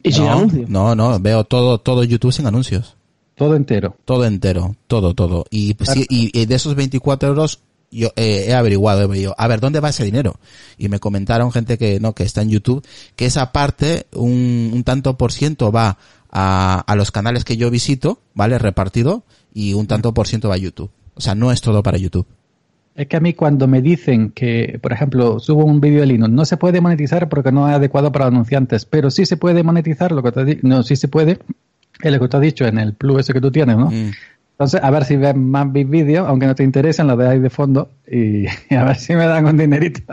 [0.01, 0.65] Y sin no, anuncio.
[0.67, 2.95] no, no, veo todo, todo YouTube sin anuncios.
[3.35, 3.97] Todo entero.
[4.05, 5.45] Todo entero, todo, todo.
[5.49, 7.59] Y, pues, sí, y, y de esos 24 euros,
[7.91, 10.39] yo eh, he averiguado, he venido, a ver, ¿dónde va ese dinero?
[10.77, 14.83] Y me comentaron gente que no, que está en YouTube, que esa parte, un, un
[14.83, 15.97] tanto por ciento va
[16.37, 18.59] a, a los canales que yo visito, ¿vale?
[18.59, 20.91] Repartido, y un tanto por ciento va a YouTube.
[21.15, 22.27] O sea, no es todo para YouTube.
[22.93, 26.31] Es que a mí cuando me dicen que, por ejemplo, subo un vídeo de Linux,
[26.31, 30.11] no se puede monetizar porque no es adecuado para anunciantes, pero sí se puede monetizar
[30.11, 31.39] lo que te no, sí se puede,
[32.01, 33.87] es lo que te has dicho en el plus ese que tú tienes, ¿no?
[33.91, 34.11] Mm.
[34.51, 37.49] Entonces, a ver si ves más mis vídeos, aunque no te interesen, los veáis de
[37.49, 38.45] fondo y,
[38.75, 40.03] a ver si me dan un dinerito.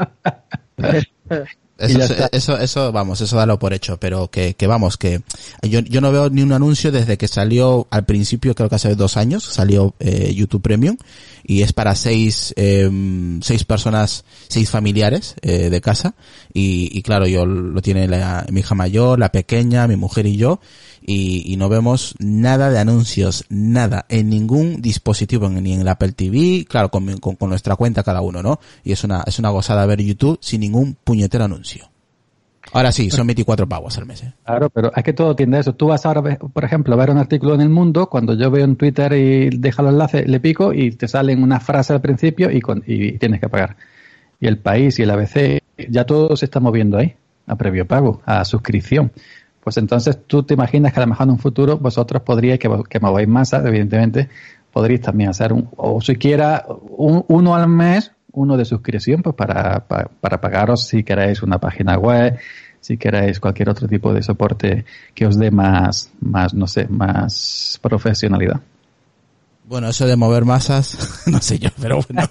[1.79, 5.23] Eso, eso, eso, eso, vamos, eso dalo por hecho, pero que, que vamos, que
[5.63, 8.95] yo, yo no veo ni un anuncio desde que salió al principio, creo que hace
[8.95, 10.97] dos años, salió eh, YouTube Premium
[11.45, 12.89] y es para seis, eh,
[13.43, 16.15] seis personas, seis familiares eh, de casa
[16.53, 20.37] y, y claro, yo lo tiene la, mi hija mayor, la pequeña, mi mujer y
[20.37, 20.61] yo
[21.07, 26.65] y, no vemos nada de anuncios, nada, en ningún dispositivo, ni en el Apple TV,
[26.69, 28.59] claro, con, con, nuestra cuenta cada uno, ¿no?
[28.85, 31.93] Y es una, es una gozada ver YouTube sin ningún puñetero anuncio.
[32.73, 34.23] Ahora sí, son 24 pavos al mes.
[34.23, 34.33] ¿eh?
[34.45, 35.75] Claro, pero es que todo tiende a eso.
[35.75, 38.65] Tú vas ahora, por ejemplo, a ver un artículo en el mundo, cuando yo veo
[38.65, 42.51] en Twitter y deja el enlace, le pico y te salen una frase al principio
[42.51, 43.77] y, y tienes que pagar.
[44.41, 47.15] Y el país y el ABC, ya todo se está moviendo ahí,
[47.47, 49.13] a previo pago, a suscripción.
[49.63, 52.69] Pues entonces tú te imaginas que a lo mejor en un futuro vosotros podríais, que,
[52.89, 54.29] que mováis masa, evidentemente,
[54.73, 59.87] podríais también hacer un, o siquiera un, uno al mes, uno de suscripción, pues para,
[59.87, 62.39] para, pagaros si queréis una página web,
[62.81, 67.79] si queréis cualquier otro tipo de soporte que os dé más, más, no sé, más
[67.81, 68.61] profesionalidad.
[69.73, 72.29] Bueno, eso de mover masas, no sé yo, pero bueno.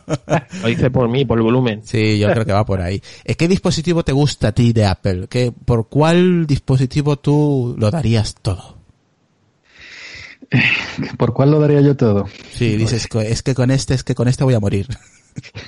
[0.61, 1.81] Lo hice por mí, por el volumen.
[1.83, 3.01] Sí, yo creo que va por ahí.
[3.35, 5.25] ¿Qué dispositivo te gusta a ti de Apple?
[5.27, 8.77] ¿Qué, ¿Por cuál dispositivo tú lo darías todo?
[11.17, 12.27] ¿Por cuál lo daría yo todo?
[12.53, 14.85] Sí, dices, es que con este, es que con este voy a morir.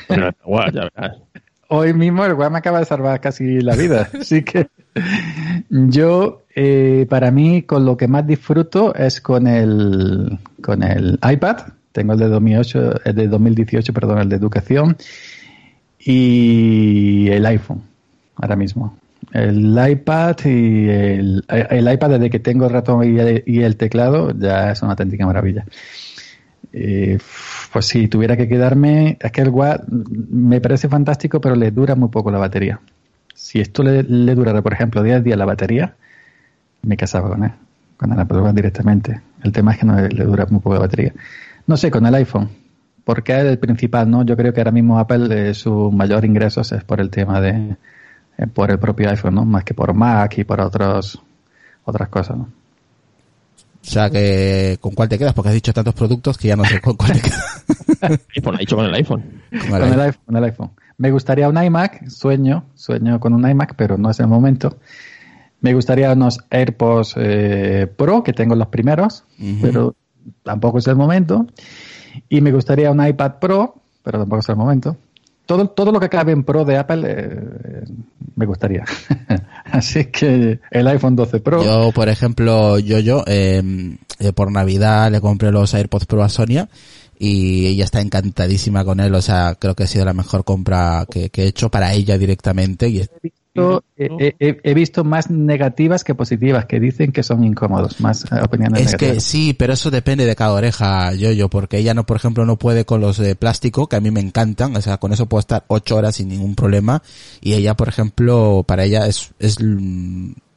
[1.70, 4.70] Hoy mismo el guay me acaba de salvar casi la vida, así que
[5.70, 11.58] yo, eh, para mí, con lo que más disfruto es con el, con el iPad.
[11.92, 14.98] Tengo el de 2008, el de 2018, perdón, el de educación.
[16.00, 17.82] Y el iPhone,
[18.36, 18.98] ahora mismo.
[19.32, 24.82] El iPad y el, iPad desde que tengo el ratón y el, teclado ya es
[24.82, 25.66] una auténtica maravilla.
[26.72, 27.18] Eh,
[27.72, 31.96] pues si tuviera que quedarme, es que el WAD me parece fantástico, pero le dura
[31.96, 32.80] muy poco la batería.
[33.34, 35.96] Si esto le, le durara, por ejemplo, 10 días la batería,
[36.84, 37.52] me casaba con él,
[37.98, 39.22] con el Apple directamente.
[39.42, 41.14] El tema es que no le, dura muy poco la batería.
[41.66, 42.50] No sé, con el iPhone,
[43.04, 44.24] porque es el principal, ¿no?
[44.24, 47.76] Yo creo que ahora mismo Apple eh, su mayor ingreso es por el tema de,
[48.38, 49.46] eh, por el propio iPhone, ¿no?
[49.46, 51.22] Más que por Mac y por otros,
[51.86, 52.50] otras cosas, ¿no?
[53.86, 55.34] O sea que, ¿con cuál te quedas?
[55.34, 57.66] Porque has dicho tantos productos que ya no sé con cuál te quedas.
[58.36, 59.42] iPhone, ha dicho con el iPhone.
[59.70, 60.22] Con el, iPhone.
[60.26, 60.72] Con el iPhone.
[60.98, 64.78] Me gustaría un iMac, sueño, sueño con un iMac, pero no es el momento.
[65.64, 69.24] Me gustaría unos AirPods eh, Pro, que tengo los primeros,
[69.60, 69.96] pero
[70.44, 71.48] tampoco es el momento.
[72.30, 74.98] Y me gustaría un iPad Pro, pero tampoco es el momento
[75.46, 77.84] todo, todo lo que cabe en Pro de Apple eh,
[78.36, 78.86] me gustaría.
[79.66, 81.64] Así que el iPhone 12 Pro.
[81.64, 86.30] Yo, por ejemplo, yo, yo, em, eh, por Navidad le compré los AirPods Pro a
[86.30, 86.70] Sonia
[87.20, 89.14] y ella está encantadísima con él.
[89.16, 92.18] O sea, creo que ha sido la mejor compra que, que he hecho para ella
[92.18, 92.88] directamente.
[92.88, 93.06] Y
[93.56, 98.96] he, visto más negativas que positivas, que dicen que son incómodos, más eh, opiniones es
[98.96, 102.46] que sí, pero eso depende de cada oreja, yo, yo, porque ella no, por ejemplo,
[102.46, 105.28] no puede con los de plástico, que a mí me encantan, o sea, con eso
[105.28, 107.04] puedo estar ocho horas sin ningún problema,
[107.42, 109.58] y ella, por ejemplo, para ella es, es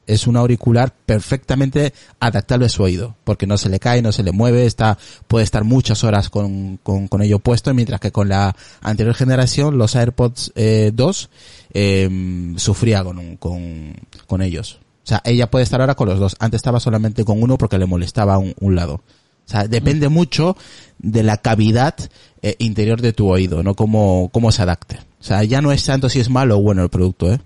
[0.07, 4.23] es un auricular perfectamente adaptable a su oído, porque no se le cae, no se
[4.23, 8.29] le mueve, está, puede estar muchas horas con, con, con ello puesto, mientras que con
[8.29, 11.31] la anterior generación, los AirPods eh, 2,
[11.79, 13.95] eh, sufría con, con,
[14.27, 14.81] con ellos.
[15.05, 16.37] O sea, ella puede estar ahora con los dos.
[16.41, 18.95] Antes estaba solamente con uno porque le molestaba un, un lado.
[18.95, 20.57] O sea, depende mucho
[20.99, 21.95] de la cavidad
[22.41, 24.97] eh, interior de tu oído, no cómo, cómo se adapte.
[25.21, 27.39] O sea, ya no es tanto si es malo o bueno el producto, ¿eh?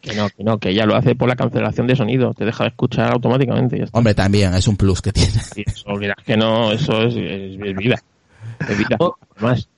[0.00, 2.64] Que no, que no, que ella lo hace por la cancelación de sonido, te deja
[2.64, 3.84] de escuchar automáticamente.
[3.92, 5.32] Hombre, también es un plus que tiene.
[5.66, 5.84] eso,
[6.24, 7.66] que no, eso es, vida.
[7.66, 8.02] Es vida.
[8.98, 9.14] Oh,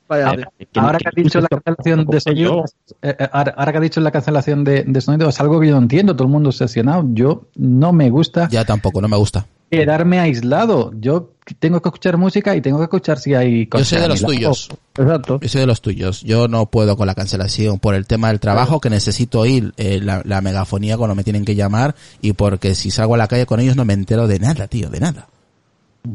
[0.08, 2.64] ahora que, ha dicho la cancelación de sonido,
[3.02, 5.74] eh, eh, ahora, que ha dicho la cancelación de, de, sonido, es algo que yo
[5.74, 7.04] no entiendo, todo el mundo obsesionado.
[7.12, 8.48] Yo no me gusta.
[8.48, 10.92] Ya tampoco, no me gusta quedarme aislado.
[10.98, 13.88] Yo tengo que escuchar música y tengo que escuchar si hay cosas.
[13.88, 14.68] Yo soy de los tuyos.
[14.96, 15.40] Exacto.
[15.40, 16.22] Yo soy de los tuyos.
[16.22, 20.00] Yo no puedo con la cancelación por el tema del trabajo, que necesito oír eh,
[20.00, 23.60] la, megafonía cuando me tienen que llamar y porque si salgo a la calle con
[23.60, 25.28] ellos no me entero de nada, tío, de nada.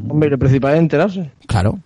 [0.08, 1.30] Hombre, lo principal es enterarse.
[1.46, 1.78] Claro.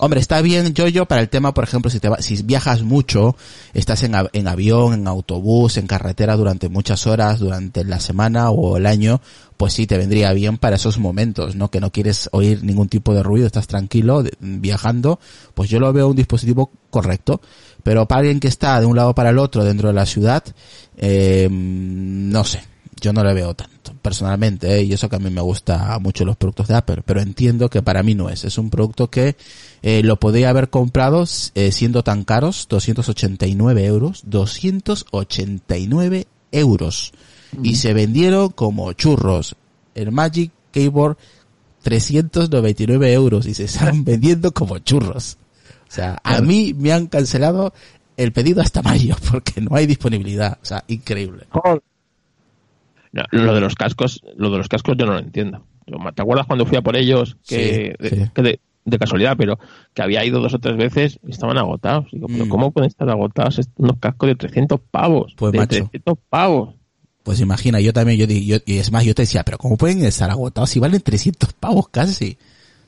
[0.00, 3.36] Hombre, está bien, yo, para el tema, por ejemplo, si te si viajas mucho,
[3.74, 8.76] estás en, en avión, en autobús, en carretera durante muchas horas, durante la semana o
[8.76, 9.20] el año,
[9.56, 11.70] pues sí, te vendría bien para esos momentos, ¿no?
[11.70, 15.20] Que no quieres oír ningún tipo de ruido, estás tranquilo, viajando,
[15.54, 17.40] pues yo lo veo un dispositivo correcto.
[17.82, 20.44] Pero para alguien que está de un lado para el otro dentro de la ciudad,
[20.96, 22.62] eh, no sé,
[23.00, 24.84] yo no le veo tanto, personalmente, ¿eh?
[24.84, 27.82] y eso que a mí me gusta mucho los productos de Apple, pero entiendo que
[27.82, 28.44] para mí no es.
[28.44, 29.36] Es un producto que
[29.82, 37.12] eh, lo podría haber comprado eh, siendo tan caros, 289 euros, 289 euros.
[37.62, 39.56] Y se vendieron como churros.
[39.94, 41.16] El Magic Keyboard,
[41.82, 45.38] 399 euros, y se están vendiendo como churros.
[45.88, 47.72] O sea, a mí me han cancelado
[48.18, 50.58] el pedido hasta mayo porque no hay disponibilidad.
[50.62, 51.46] O sea, increíble.
[53.12, 55.64] No, lo de los cascos, lo de los cascos yo no lo entiendo.
[56.14, 57.36] ¿Te acuerdas cuando fui a por ellos?
[57.46, 58.22] Que, Sí, sí.
[58.34, 59.58] que de, de casualidad, pero
[59.94, 62.06] que había ido dos o tres veces y estaban agotados.
[62.12, 62.48] Digo, pero Mm.
[62.48, 65.32] ¿cómo pueden estar agotados unos cascos de 300 pavos?
[65.36, 65.76] Pues, de macho.
[65.76, 66.74] 300 pavos.
[67.22, 70.02] Pues imagina, yo también, yo, yo- y es más, yo te decía, pero ¿cómo pueden
[70.04, 72.38] estar agotados si valen 300 pavos casi?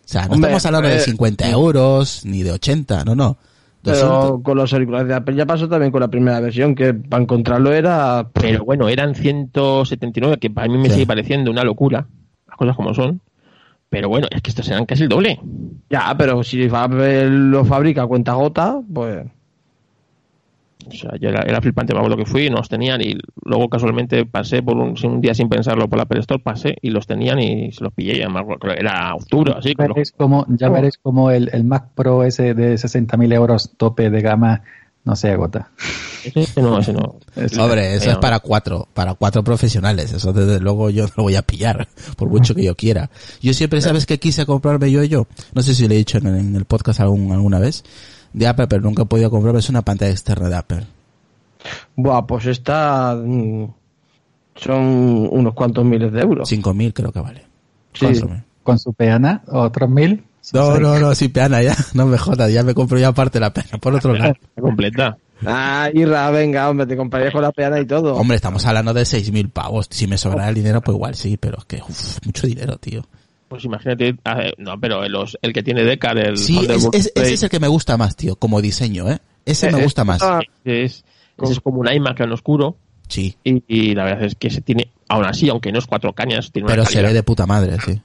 [0.04, 3.36] O sea, no Hombre, estamos hablando de eh, 50 euros, ni de 80, no, no.
[3.82, 4.24] 200.
[4.24, 7.22] Pero con los auriculares de Apple ya pasó también con la primera versión, que para
[7.22, 8.28] encontrarlo era...
[8.32, 10.94] Pero bueno, eran 179, que para mí me Sí.
[10.94, 12.06] sigue pareciendo una locura,
[12.46, 13.20] las cosas como son.
[13.88, 15.40] Pero bueno, es que estos eran casi el doble.
[15.88, 19.26] Ya, pero si Apple lo fabrica a cuenta gota, pues...
[20.86, 23.68] O sea, yo era, era flipante, me acuerdo que fui, no los tenían y luego
[23.68, 27.06] casualmente pasé por un, un día sin pensarlo por la Apple Store, pasé y los
[27.06, 29.74] tenían y se los pillé y que era octubre, así.
[29.76, 34.10] los- Veréis como, ya veréis como el, el Mac Pro ese de 60.000 euros tope
[34.10, 34.62] de gama
[35.04, 35.70] no se agota.
[36.24, 37.16] Ese no, ese no.
[37.58, 40.12] Hombre, eso Eh, es para cuatro, para cuatro profesionales.
[40.12, 43.08] Eso desde luego yo no lo voy a pillar, por mucho que yo quiera.
[43.40, 45.26] Yo siempre, ¿sabes qué quise comprarme yo yo?
[45.54, 47.82] No sé si le he dicho en, en el podcast algún, alguna vez.
[48.32, 49.58] De Apple, pero nunca he podido comprarme.
[49.60, 50.86] Es una pantalla externa de Apple.
[51.96, 53.14] Buah, pues esta...
[53.16, 53.64] mm,
[54.56, 56.50] Son unos cuantos miles de euros.
[56.50, 57.44] 5.000 creo que vale.
[57.92, 58.06] Sí.
[58.06, 58.42] 4.000.
[58.62, 60.22] Con su peana, otros mil.
[60.52, 61.74] No, no, no, sin pena ya.
[61.94, 63.78] No me jodas, ya me compro ya aparte la pena.
[63.80, 64.32] Por otro lado.
[64.48, 65.16] Está completa.
[65.46, 68.14] Ah, Irra, venga, hombre, te comprarías con la peana y todo.
[68.14, 69.86] Hombre, estamos hablando de 6.000 pavos.
[69.90, 73.02] Si me sobrara el dinero, pues igual sí, pero es que, uf, mucho dinero, tío.
[73.50, 74.14] Pues imagínate,
[74.58, 76.56] no, pero los, el que tiene Decar, el Sí,
[76.92, 79.18] es, ese es el que me gusta más, tío, como diseño, ¿eh?
[79.44, 80.22] Ese me eh, gusta más.
[80.64, 81.04] es,
[81.36, 82.76] ese es como un iMac en oscuro
[83.08, 86.12] Sí, y, y la verdad es que se tiene, aún así, aunque no es cuatro
[86.12, 88.00] cañas, tiene pero una se ve de puta madre, sí.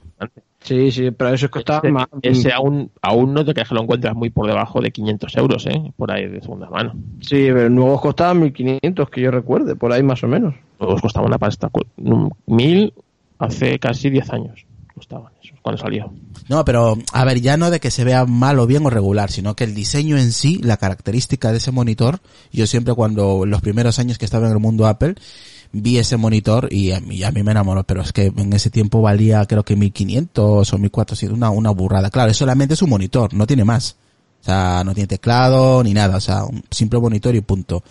[0.61, 2.07] Sí, sí, pero eso es que está Ese, más...
[2.23, 5.67] ese aún, aún no te creas que lo encuentras muy por debajo de 500 euros,
[5.67, 5.93] ¿eh?
[5.95, 6.93] Por ahí de segunda mano.
[7.21, 10.55] Sí, pero nuevos costaban 1500, que yo recuerde, por ahí más o menos.
[10.79, 11.69] Todos costaban una pasta.
[11.69, 12.91] cu- un- Mil
[13.37, 14.64] hace casi 10 años
[16.47, 19.31] No, pero, a ver, ya no de que se vea mal o bien o regular,
[19.31, 22.19] sino que el diseño en sí, la característica de ese monitor,
[22.51, 25.15] yo siempre cuando, los primeros años que estaba en el mundo Apple,
[25.73, 28.69] vi ese monitor y a mí, a mí me enamoró, pero es que en ese
[28.69, 32.09] tiempo valía creo que 1500 o 1400, una, una burrada.
[32.09, 33.97] Claro, es solamente es un monitor, no tiene más.
[34.41, 37.83] O sea, no tiene teclado ni nada, o sea, un simple monitor y punto.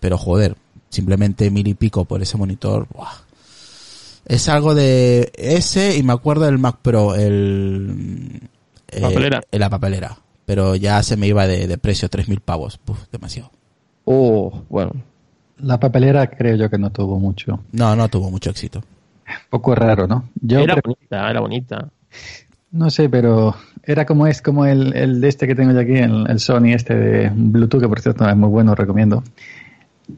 [0.00, 0.56] Pero joder,
[0.88, 3.29] simplemente mil y pico por ese monitor, ¡buah!
[4.30, 8.40] Es algo de ese y me acuerdo del Mac Pro, el...
[8.88, 9.40] eh, Papelera.
[9.50, 10.16] en la papelera.
[10.46, 12.80] Pero ya se me iba de, de precio, 3.000 pavos.
[12.86, 13.50] Uf, demasiado.
[14.04, 14.92] Oh, bueno.
[15.58, 17.60] La papelera creo yo que no tuvo mucho.
[17.72, 18.82] No, no tuvo mucho éxito.
[19.50, 20.28] Poco raro, ¿no?
[20.40, 21.88] Yo Era bonita, era bonita.
[22.72, 25.96] no sé, pero era como es como el, el de este que tengo yo aquí,
[25.96, 29.22] el, el Sony este de Bluetooth, que por cierto es muy bueno, recomiendo.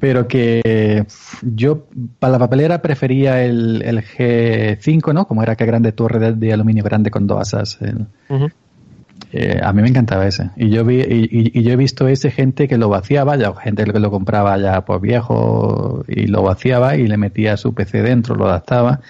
[0.00, 1.04] Pero que
[1.42, 1.86] yo
[2.18, 5.26] para la papelera prefería el, el G5, ¿no?
[5.26, 7.78] Como era que grande torre de, de aluminio grande con dos asas.
[7.80, 8.06] el-
[9.32, 10.50] eh, a mí me encantaba ese.
[10.56, 13.54] Y yo vi, y, y- y yo he visto ese gente que lo vaciaba, ya
[13.54, 18.02] gente que lo compraba ya por viejo y lo vaciaba y le metía su PC
[18.02, 19.00] dentro, lo adaptaba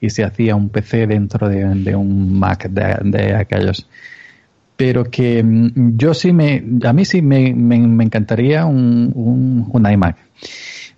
[0.00, 3.88] y se hacía un PC dentro de, de un Mac de, de aquellos.
[4.84, 9.68] Pero que mm, yo sí me, a mí sí me, me, me encantaría un, un,
[9.72, 10.16] un iMac.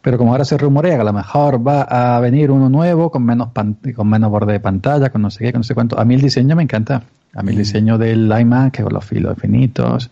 [0.00, 3.26] Pero como ahora se rumorea que a lo mejor va a venir uno nuevo con
[3.26, 5.98] menos pan- con menos borde de pantalla, con no sé qué, con no sé cuánto.
[6.00, 7.02] A mí el diseño me encanta.
[7.34, 7.58] A mí el Mm.
[7.58, 10.10] diseño del iMac, con los filos finitos.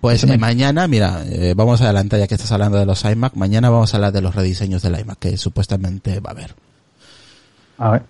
[0.00, 3.34] Pues eh, mañana, mira, eh, vamos a adelantar ya que estás hablando de los iMac.
[3.34, 6.54] Mañana vamos a hablar de los rediseños del iMac que supuestamente va a haber.
[7.78, 8.02] A ver.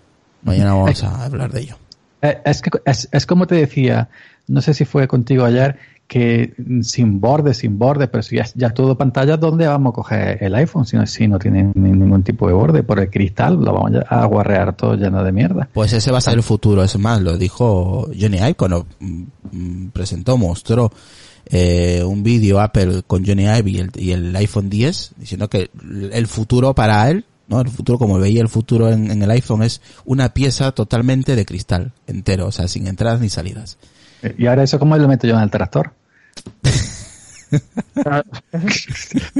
[0.43, 1.77] Mañana vamos a hablar de ello.
[2.21, 4.09] Eh, Es, que, es, es como te decía,
[4.49, 8.97] no sé si fue contigo ayer, que sin borde, sin borde, pero si ya, todo
[8.97, 12.47] pantalla, ¿dónde vamos a coger el iPhone si no, si no tiene ni- ningún tipo
[12.47, 12.81] de borde?
[12.81, 15.69] Por el cristal lo vamos a guarrear todo lleno de mierda.
[15.71, 19.87] Pues ese va a ser el futuro, es más, lo dijo Johnny Ive cuando mm,
[19.93, 20.91] presentó, mostró
[21.45, 25.69] eh, un vídeo Apple con Johnny Ive y el, y el iPhone 10, diciendo que
[26.11, 27.61] el futuro para él, ¿no?
[27.61, 31.45] El futuro, como veía el futuro en, en el iPhone, es una pieza totalmente de
[31.45, 33.77] cristal, entero, o sea, sin entradas ni salidas.
[34.37, 35.91] Y ahora eso, ¿cómo lo meto yo en el tractor?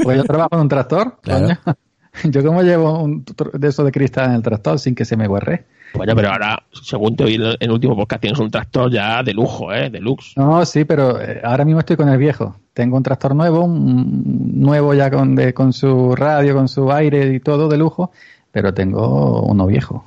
[0.02, 1.46] Pues yo trabajo en un tractor, Claro.
[1.64, 1.76] coño.
[2.24, 5.28] Yo cómo llevo un de eso de cristal en el tractor sin que se me
[5.28, 5.64] guarre.
[5.94, 9.32] Bueno, pero ahora, según te oí en el último podcast, tienes un tractor ya de
[9.32, 9.90] lujo, ¿eh?
[9.90, 10.34] De lux.
[10.36, 12.56] No, sí, pero eh, ahora mismo estoy con el viejo.
[12.74, 17.32] Tengo un tractor nuevo, un nuevo ya con, de, con su radio, con su aire
[17.32, 18.10] y todo de lujo,
[18.50, 20.04] pero tengo uno viejo.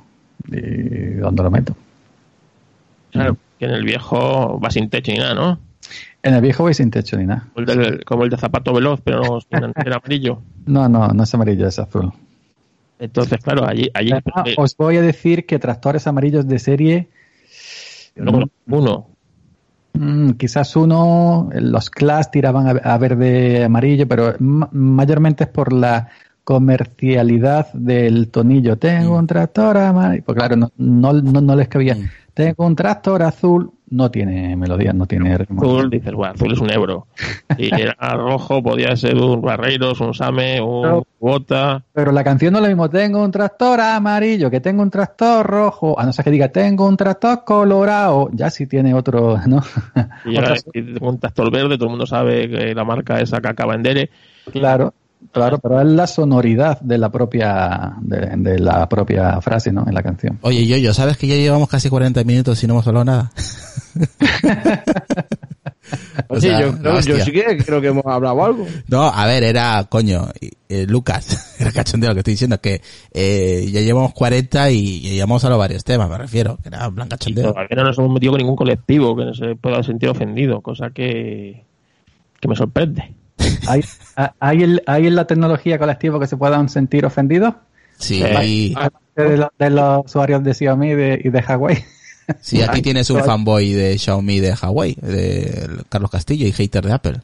[0.48, 1.74] ¿Y dónde lo meto?
[3.12, 5.58] Claro, que en el viejo va sin techo ni nada, ¿no?
[6.22, 7.48] En el viejo voy sin techo ni nada.
[7.54, 10.40] Como el de, como el de zapato veloz, pero no sin amarillo.
[10.66, 12.12] No, no, no es amarillo, es azul.
[12.98, 13.90] Entonces, claro, allí...
[13.92, 17.08] allí Ah, os voy a decir que tractores amarillos de serie,
[18.16, 19.06] uno, uno.
[19.94, 25.72] mm, quizás uno, los Class tiraban a, a verde amarillo, pero ma- mayormente es por
[25.72, 26.08] la
[26.44, 28.76] comercialidad del tonillo.
[28.78, 30.22] Tengo un tractor amarillo.
[30.24, 31.96] Pues claro, no, no, no, no les cabía.
[32.34, 33.70] Tengo un tractor azul.
[33.90, 35.62] No tiene melodía, no tiene ritmo.
[35.62, 37.06] azul, dices, bueno, azul es un euro.
[37.56, 41.84] Y era rojo, podía ser un Barreiros, un Same, un Bota.
[41.92, 42.90] Pero la canción no es lo mismo.
[42.90, 45.98] Tengo un tractor amarillo, que tengo un tractor rojo.
[45.98, 48.30] A no ser que diga, tengo un tractor colorado.
[48.32, 49.62] Ya si tiene otro, ¿no?
[50.24, 50.34] Y
[50.72, 53.82] tengo un tractor verde, todo el mundo sabe que la marca esa que acaba en
[53.84, 54.10] Dere.
[54.50, 54.92] Claro,
[55.32, 59.84] claro, pero es la sonoridad de la propia, de, de la propia frase, ¿no?
[59.86, 60.38] En la canción.
[60.42, 63.32] Oye, yo, yo, ¿sabes que ya llevamos casi 40 minutos y no hemos hablado nada?
[66.28, 68.66] O Sí, sea, yo, creo- yo sí que creo que hemos hablado algo.
[68.88, 70.26] No, a ver, era, coño,
[70.68, 72.80] eh, Lucas, era cachondeo lo que estoy diciendo, que
[73.12, 77.08] eh, ya llevamos 40 y, ya hemos hablado varios temas, me refiero, que era plan
[77.08, 77.52] cachondeo.
[77.52, 80.90] todavía no nos hemos metido con ningún colectivo que no se pueda sentir ofendido, cosa
[80.90, 81.64] que,
[82.40, 83.14] que me sorprende.
[83.66, 83.82] ¿Hay,
[84.40, 87.54] hay, el- hay en la tecnología colectiva que se puedan sentir ofendidos?
[87.98, 88.74] Sí, Eh,
[89.16, 91.84] De, lo- de los usuarios de Xiaomi y de, y de Huawei.
[92.40, 96.92] sí, aquí tienes un fanboy de Xiaomi de Huawei, de Carlos Castillo y hater de
[96.92, 97.20] Apple.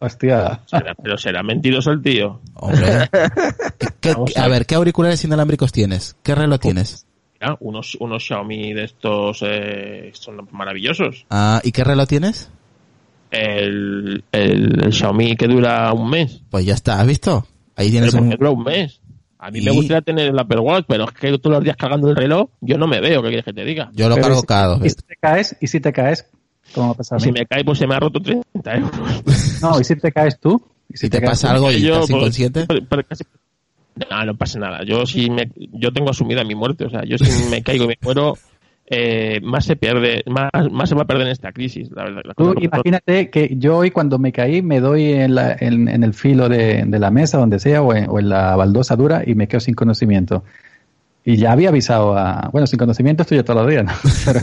[0.00, 0.60] Hostia.
[0.66, 2.40] Será- pero será mentiroso el tío.
[2.54, 3.08] Hombre.
[3.78, 6.16] ¿Qué- qué- Vamos a ver, ¿qué auriculares inalámbricos tienes?
[6.22, 7.06] ¿Qué reloj tienes?
[7.40, 11.24] Mira, unos, unos Xiaomi de estos eh, son maravillosos.
[11.30, 12.50] Ah, ¿y qué reloj tienes?
[13.30, 16.42] El, el, el Xiaomi que dura un mes.
[16.50, 17.46] Pues ya está, ¿has visto?
[17.76, 18.30] Ahí Pero tienes ¿por qué un...
[18.38, 19.00] dura un mes.
[19.38, 22.10] A mí me gustaría tener el Apple Watch, pero es que todos los días cargando
[22.10, 23.90] el reloj, yo no me veo, ¿qué quieres que te diga?
[23.94, 25.56] Yo lo Pero cargo cada dos ¿Y si te caes?
[25.60, 26.26] ¿Y si te caes?
[26.74, 27.24] ¿Cómo pasa a mí?
[27.24, 29.60] si me cae, pues se me ha roto 30 euros.
[29.62, 30.60] No, ¿y si te caes tú?
[30.92, 32.66] ¿Y Si te pasa algo y Yo, estás pues, inconsciente...
[32.66, 33.24] pero- pero casi-
[34.10, 34.84] No, no pasa nada.
[34.84, 36.84] Yo si me, yo tengo asumida mi muerte.
[36.84, 38.36] O sea, yo si me caigo y me muero,
[38.90, 41.90] eh, más se pierde, más, más se va a perder en esta crisis.
[41.92, 45.56] La verdad, la Tú imagínate que yo hoy cuando me caí me doy en, la-
[45.58, 48.56] en- en el filo de, de la mesa, donde sea, o en, o en la
[48.56, 50.42] baldosa dura y me quedo sin conocimiento.
[51.24, 52.48] Y ya había avisado a...
[52.50, 53.92] Bueno, sin conocimiento estoy yo todos los días, ¿no?
[54.26, 54.40] Pero,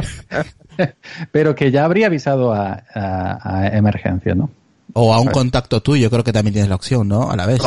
[1.32, 4.50] pero que ya habría avisado a, a, a emergencia, ¿no?
[4.94, 7.30] O a un contacto tuyo, creo que también tienes la opción, ¿no?
[7.30, 7.60] A la vez.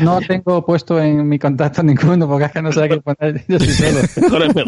[0.00, 3.44] No tengo puesto en mi contacto ninguno porque es que no sé qué poner.
[3.48, 3.74] Yo soy
[4.28, 4.46] solo.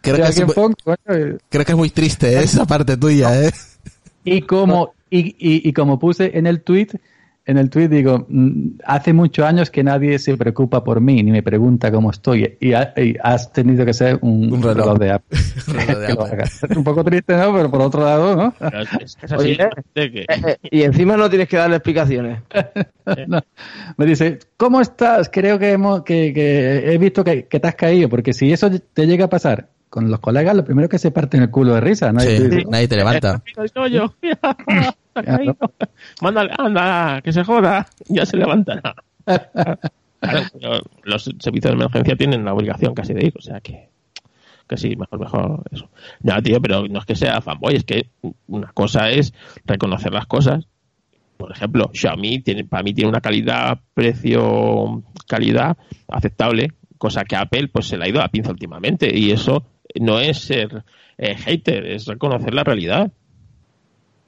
[0.00, 2.42] Creo que, es, pongo, bueno, creo que es muy triste ¿eh?
[2.42, 3.52] esa parte tuya, ¿eh?
[4.24, 6.88] Y como, y, y, y como puse en el tweet,
[7.48, 11.30] en el tweet digo, mm, hace muchos años que nadie se preocupa por mí ni
[11.30, 14.98] me pregunta cómo estoy y, ha- y has tenido que ser un, Un reloj.
[14.98, 15.38] de Apple.
[15.68, 17.54] reloj de un poco triste, ¿no?
[17.54, 18.54] Pero por otro lado, ¿no?
[19.00, 19.34] Es, así.
[19.36, 19.58] Oye,
[19.94, 22.40] que- Eh, eh, y encima no tienes que darle explicaciones.
[23.28, 23.40] No.
[23.96, 25.30] Me dice, ¿cómo estás?
[25.32, 28.68] Creo que, hemos, que, que he visto que, que te has caído, porque si eso
[28.92, 31.74] te llega a pasar con los colegas, lo primero que se parte en el culo
[31.74, 32.20] de risa, ¿no?
[32.24, 33.40] Y Sí, dices, nadie te levanta.
[35.16, 35.56] Ha caído.
[36.20, 37.86] Mándale, anda, que se joda.
[38.08, 38.94] Ya se levantará.
[40.18, 43.90] Claro, pero los servicios de emergencia tienen la obligación casi de ir, o sea que,
[44.66, 45.90] que sí, mejor, mejor eso.
[46.20, 48.08] No, tío, pero no es que sea fanboy, es que
[48.46, 49.34] una cosa es
[49.66, 50.66] reconocer las cosas.
[51.36, 55.76] Por ejemplo, Xiaomi tiene, para mí tiene una calidad, precio, calidad
[56.08, 59.64] aceptable, cosa que Apple pues se le ha ido a la pinza últimamente y eso
[60.00, 60.82] no es ser
[61.18, 63.12] eh, hater, es reconocer la realidad.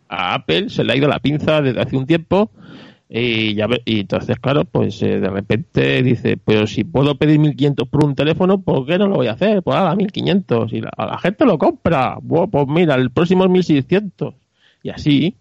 [0.09, 2.51] A Apple se le ha ido la pinza desde hace un tiempo
[3.11, 7.89] y ya y entonces claro pues eh, de repente dice pero si puedo pedir 1500
[7.89, 9.63] por un teléfono ¿por qué no lo voy a hacer?
[9.63, 13.45] pues haga 1500 y la, a la gente lo compra Buah, pues mira el próximo
[13.45, 14.35] es 1600
[14.83, 15.37] y así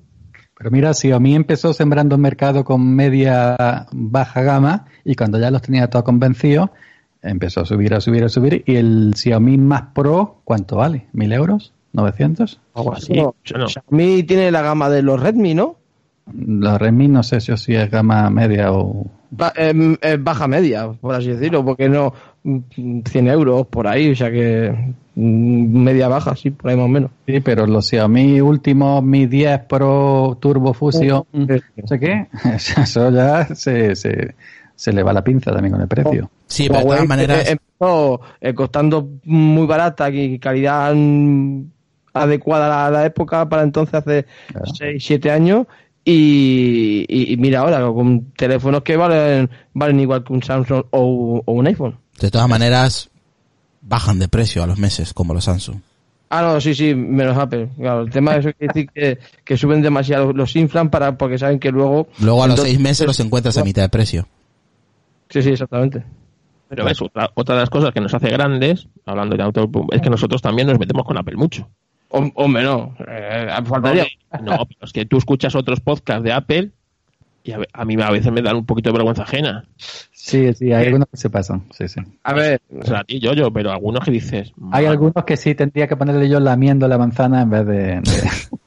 [0.57, 5.61] Pero mira, Xiaomi empezó sembrando el mercado con media baja gama y cuando ya los
[5.61, 6.71] tenía todo convencidos,
[7.21, 8.63] empezó a subir, a subir, a subir.
[8.65, 11.07] ¿Y el Xiaomi más Pro cuánto vale?
[11.13, 11.73] ¿Mil euros?
[11.93, 12.59] ¿900?
[12.75, 15.75] algo así No, Bueno, Xiaomi tiene la gama de los Redmi, ¿no?
[16.35, 19.05] Los Redmi no sé si si es gama media o...
[19.29, 22.13] Ba- em, eh, baja media, por así decirlo, porque no
[22.43, 26.85] mm, 100 euros por ahí, o sea que mm, media baja, sí, por ahí más
[26.85, 27.11] o menos.
[27.25, 33.45] Sí, pero los Xiaomi últimos Mi 10 Pro Turbo Fusion, no sé qué, eso ya
[33.55, 34.35] se, se,
[34.75, 36.29] se le va la pinza también con el precio.
[36.47, 37.47] Sí, pero de todas maneras...
[37.47, 41.63] eh, empezó eh, costando muy barata y calidad mm,
[42.23, 44.65] adecuada a la época para entonces hace Claro.
[44.77, 45.67] 6, 7 años
[46.05, 51.41] y, y- y mira ahora con teléfonos que valen valen igual que un Samsung o,
[51.45, 51.97] o un iPhone.
[52.19, 53.09] De todas maneras,
[53.81, 55.77] bajan de precio a los meses, como los Samsung.
[56.29, 57.69] Ah, no, sí, sí, menos Apple.
[57.77, 61.37] Claro, el tema de eso quiere decir que, que suben demasiado, los inflan para, porque
[61.37, 62.09] saben que luego...
[62.19, 64.27] Luego a los seis meses los encuentras a mitad de precio.
[65.29, 66.03] Sí, sí, exactamente.
[66.67, 70.01] Pero ves, otra, otra de las cosas que nos hace grandes, hablando de auto, es
[70.01, 71.69] que nosotros también nos metemos con Apple mucho.
[72.09, 72.95] Hom- Hombre, no.
[73.07, 74.05] Eh, faltaría.
[74.41, 76.71] No, pero es que tú escuchas otros podcasts de Apple
[77.43, 79.65] y a, a mí a veces me dan un poquito de vergüenza ajena.
[80.11, 81.63] Sí, sí, hay algunos que se pasan.
[81.71, 82.01] Sí, sí.
[82.23, 84.51] A ver, O sea, a ti, yo, yo, pero algunos que dices.
[84.71, 88.01] Hay algunos que sí tendría que ponerle yo lamiendo la manzana en vez de...
[88.01, 88.01] de-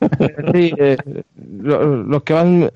[0.54, 0.96] sí, eh,
[1.60, 2.70] lo- los que van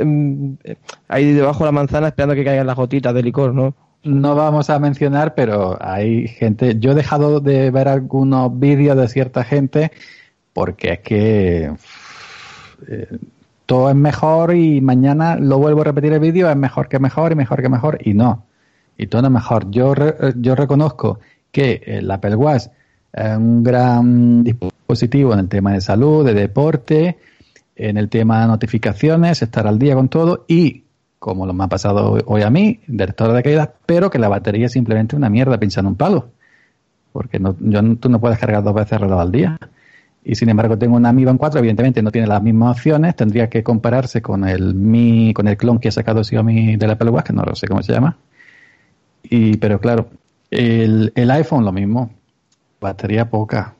[0.64, 0.76] eh,
[1.08, 3.74] ahí debajo de la manzana esperando que caigan las gotitas de licor, ¿no?
[4.02, 6.78] No vamos a mencionar, pero hay gente.
[6.78, 9.92] Yo he dejado de ver algunos vídeos de cierta gente
[10.55, 11.72] porque es que
[12.88, 13.18] eh,
[13.66, 17.32] todo es mejor y mañana lo vuelvo a repetir el vídeo, es mejor que mejor
[17.32, 18.46] y mejor que mejor y no.
[18.96, 19.70] Y todo no es mejor.
[19.70, 21.18] Yo, eh, yo reconozco
[21.50, 22.68] que el Apple Watch
[23.12, 27.18] es un gran dispositivo en el tema de salud, de deporte,
[27.76, 30.84] en el tema de notificaciones, estar al día con todo y
[31.24, 34.28] como lo me ha pasado hoy a mí, de lector de caídas, pero que la
[34.28, 36.28] batería es simplemente una mierda pinchando un palo.
[37.12, 39.59] Porque no, tú no puedes cargar dos veces al día.
[40.24, 43.50] Y sin embargo tengo una Mi Band 4, evidentemente no tiene las mismas opciones, tendría
[43.50, 47.26] que compararse con el Mi, con el clon que ha sacado Xiaomi del Apple Watch,
[47.26, 48.16] que no lo sé cómo se llama.
[49.22, 50.08] Y, pero claro,
[50.50, 52.10] el, el iPhone lo mismo,
[52.80, 53.74] batería poca.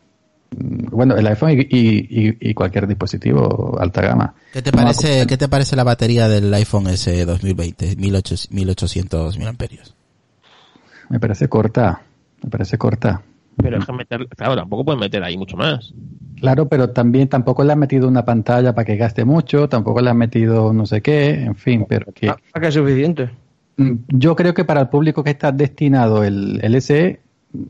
[0.57, 4.35] Mm, Bueno, el iPhone y, y- y- cualquier dispositivo alta gama.
[4.53, 7.97] ¿Qué te No, parece, ¿qué te parece la batería del iPhone S 2020?
[7.97, 9.95] 1800, 1800 mil amperios.
[11.09, 12.03] Me parece corta,
[12.43, 13.23] me parece corta.
[13.57, 15.93] Pero es que meter, claro, tampoco puedes meter ahí mucho más.
[16.41, 20.11] Claro, pero también tampoco le han metido una pantalla para que gaste mucho, tampoco le
[20.11, 23.31] han metido no sé qué, en fin, pero que Ah, que es suficiente.
[23.77, 27.21] mm, yo creo que para el público que está destinado el, el SE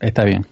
[0.01, 0.47] está bien,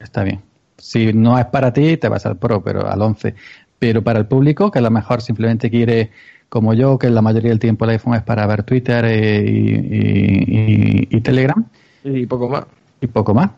[0.00, 0.40] está bien.
[0.78, 3.34] Si no es para ti, te vas al Pro, pero al 11.
[3.78, 6.10] Pero para el público que a lo mejor simplemente quiere,
[6.48, 9.58] como yo, que la mayoría del tiempo el iPhone es para ver Twitter eh, y,
[9.74, 11.64] y- y- y Telegram
[12.02, 12.64] Y poco más.
[13.00, 13.50] y poco más,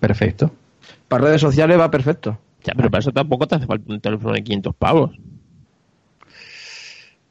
[0.00, 0.52] perfecto.
[1.08, 2.38] Para redes sociales va perfecto.
[2.64, 5.10] Ya, pero para eso tampoco te hace falta un teléfono de 500 pavos.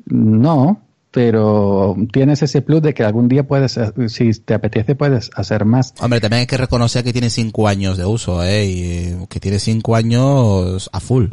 [0.06, 5.30] No, pero tienes ese plus de que algún día puedes, eh, si te apetece, puedes
[5.36, 5.94] hacer más.
[6.02, 8.66] Hombre, también hay que reconocer que tiene 5 años de uso, ¿eh?
[8.66, 11.26] Y eh, que tiene 5 años a full.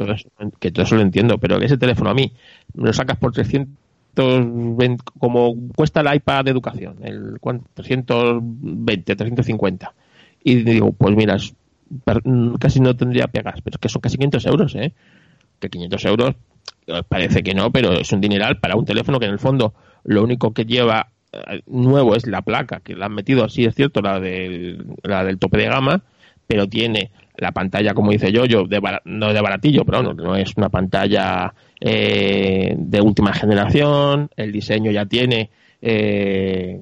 [0.59, 2.33] Que todo eso lo entiendo, pero ese teléfono a mí
[2.73, 7.69] me lo sacas por 320, como cuesta el iPad de educación, el ¿cuánto?
[7.73, 9.93] 320, 350.
[10.49, 11.37] Y digo, pues mira,
[12.23, 14.93] mm, casi no tendría pegas, pero es que son casi 500 euros, ¿eh?
[15.59, 16.35] Que 500 euros
[16.87, 19.75] eh, parece que no, pero es un dineral para un teléfono que en el fondo
[20.05, 23.75] lo único que lleva eh, nuevo es la placa, que la han metido, sí es
[23.75, 26.01] cierto, la del, la del tope de gama,
[26.47, 30.35] pero tiene la pantalla, como dice yo, yo de no de baratillo, pero no, no
[30.35, 36.81] es una pantalla eh, de última generación, el diseño ya tiene eh,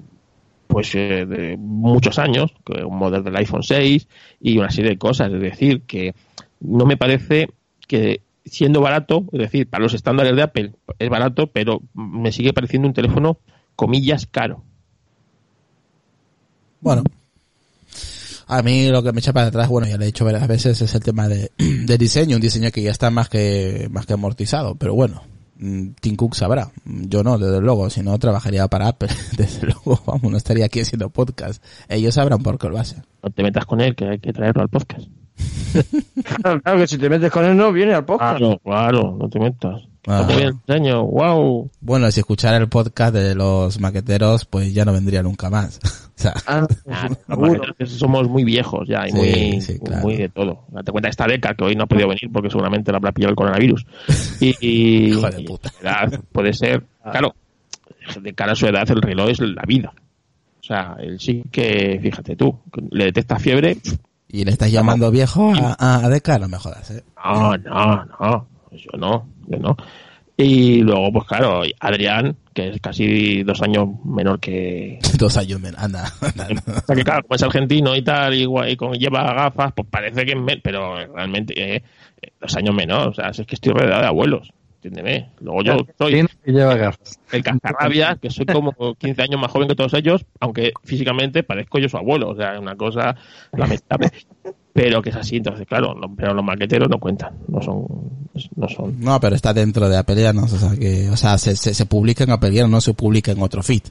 [0.78, 2.54] pues eh, de muchos años,
[2.86, 4.08] un modelo del iPhone 6
[4.40, 6.14] y una serie de cosas, es decir, que
[6.60, 7.50] no me parece
[7.88, 12.54] que siendo barato, es decir, para los estándares de Apple es barato, pero me sigue
[12.54, 13.40] pareciendo un teléfono
[13.76, 14.64] comillas caro.
[16.80, 17.02] Bueno.
[18.46, 20.80] A mí lo que me echa para atrás, bueno, ya le he dicho varias veces,
[20.80, 24.14] es el tema de, de diseño, un diseño que ya está más que, más que
[24.14, 25.24] amortizado, pero bueno,
[25.58, 30.32] Tim Cook sabrá, yo no, desde luego, si no trabajaría para Apple, desde luego, vamos,
[30.32, 33.04] no estaría aquí haciendo podcast, ellos sabrán por qué lo hacen.
[33.24, 35.08] No te metas con él, que hay que traerlo al podcast.
[36.42, 38.40] Claro, claro, que si te metes con él no viene al podcast.
[38.40, 39.84] Claro, claro, no te metas.
[40.08, 40.26] Ah.
[40.30, 41.70] El diseño, wow.
[41.82, 45.80] Bueno, si escuchara el podcast de los maqueteros, pues ya no vendría nunca más.
[46.18, 47.10] o sea, Ah, Ah,
[47.86, 50.02] somos muy viejos ya y Sí, muy, sí, claro.
[50.04, 50.64] muy de todo.
[50.70, 53.32] Date cuenta esta Deca que hoy no ha podido venir porque seguramente le habrá pillado
[53.32, 53.86] el coronavirus.
[54.42, 55.72] Y, y- Hijo de y puta.
[55.82, 57.36] edad puede ser, claro,
[58.22, 59.94] de cara a su edad el reloj es la vida.
[60.60, 62.60] O sea, él sí que, fíjate tú,
[62.92, 63.78] le detecta fiebre.
[64.28, 67.04] y le estás llamando viejo a, a, a Deca, no me jodas, ¿eh?
[67.24, 69.78] No, no, no, yo no, yo no.
[70.40, 75.74] Y luego, pues claro, Adrián, que es casi dos años menor que, Dos años, men,
[75.78, 76.64] anda, anda, anda.
[76.68, 80.26] O sea que claro, como es argentino y tal, y, con, lleva gafas, pues parece
[80.26, 81.84] que es men- pero realmente eh,
[82.22, 85.30] eh, dos años menos, o sea, si es que estoy rodeado de abuelos, entiéndeme.
[85.40, 87.20] Luego yo soy que lleva gafas.
[87.32, 91.80] el cascarrabia, que soy como 15 años más joven que todos ellos, aunque físicamente parezco
[91.80, 93.16] yo su abuelo, o sea, es una cosa
[93.54, 94.12] lamentable.
[94.78, 97.88] Pero que es así, entonces claro, pero los maqueteros no cuentan, no son,
[98.58, 99.00] no son.
[99.00, 102.26] No, pero está dentro de Apelianos, o sea que, o sea, se, se, se publica
[102.26, 103.82] en Apelianos, no se publica en otro feed.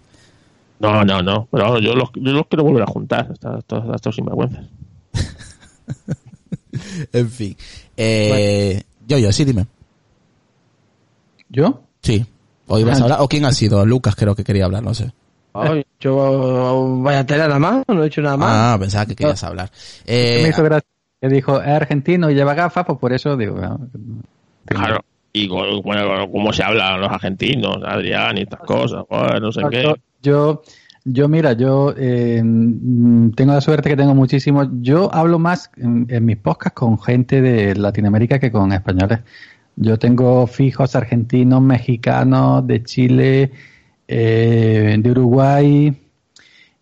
[0.79, 4.65] No, no, no, pero yo los, yo los quiero volver a juntar, estos, estos, sinvergüenzas.
[7.13, 7.57] En fin.
[7.97, 9.67] Eh, Yo, yo, sí, dime.
[11.49, 11.83] ¿Yo?
[12.01, 12.25] Sí.
[12.69, 13.23] ¿O ibas a hablar?
[13.23, 13.85] ¿O quién ha sido?
[13.85, 15.11] Lucas creo que quería hablar, no sé.
[15.63, 18.49] Ay, yo vaya tela nada más, no he hecho nada más.
[18.53, 19.71] Ah, pensaba que querías hablar.
[20.07, 20.89] me Eh, hizo gracia
[21.21, 23.59] que dijo, es argentino y lleva gafas, pues por eso digo...
[23.63, 23.79] ah,
[24.67, 25.01] Claro.
[25.33, 29.83] Y bueno, cómo se hablan los argentinos, Adrián y estas cosas, joder, no sé qué.
[29.83, 30.63] Yo, yo,
[31.05, 34.67] yo, mira, yo eh, mm, tengo la suerte que tengo muchísimo.
[34.81, 39.21] Yo hablo más en, en mis podcasts con gente de Latinoamérica que con españoles.
[39.77, 43.51] Yo tengo fijos argentinos, mexicanos, de Chile,
[44.09, 45.97] eh, de Uruguay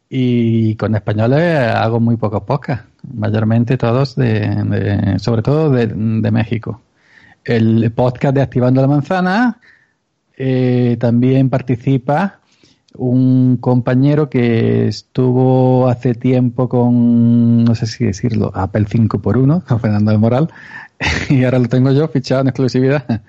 [0.08, 6.80] y con españoles hago muy pocos podcasts, mayormente todos de, sobre todo de, de México.
[7.44, 9.60] El podcast de Activando la Manzana
[10.36, 12.40] eh, también participa
[12.96, 20.12] un compañero que estuvo hace tiempo con, no sé si decirlo, Apple 5x1, con Fernando
[20.12, 20.50] de Moral,
[21.28, 23.22] y ahora lo tengo yo fichado en exclusividad.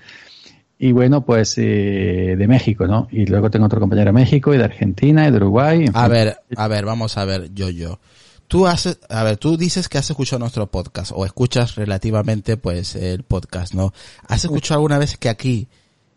[0.78, 3.08] Y bueno, pues eh, de México, ¿no?
[3.12, 5.86] Y luego tengo otro compañero de México y de Argentina y de Uruguay.
[5.86, 6.12] en a fin.
[6.12, 8.00] ver, a ver, vamos a ver, yo, yo.
[8.48, 12.96] Tú has, a ver, tú dices que has escuchado nuestro podcast o escuchas relativamente, pues,
[12.96, 13.94] el podcast, ¿no?
[14.28, 15.68] ¿Has escuchado alguna vez que aquí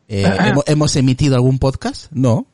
[0.09, 2.11] eh, hemos, hemos emitido algún podcast?
[2.13, 2.47] No.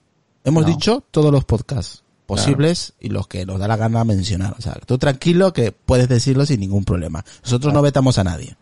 [0.45, 0.69] Hemos No.
[0.69, 4.55] dicho todos los podcasts posibles y los que nos da la gana mencionar.
[4.59, 7.25] O sea, tú tranquilo que puedes decirlo sin ningún problema.
[7.43, 8.57] Nosotros no vetamos a nadie.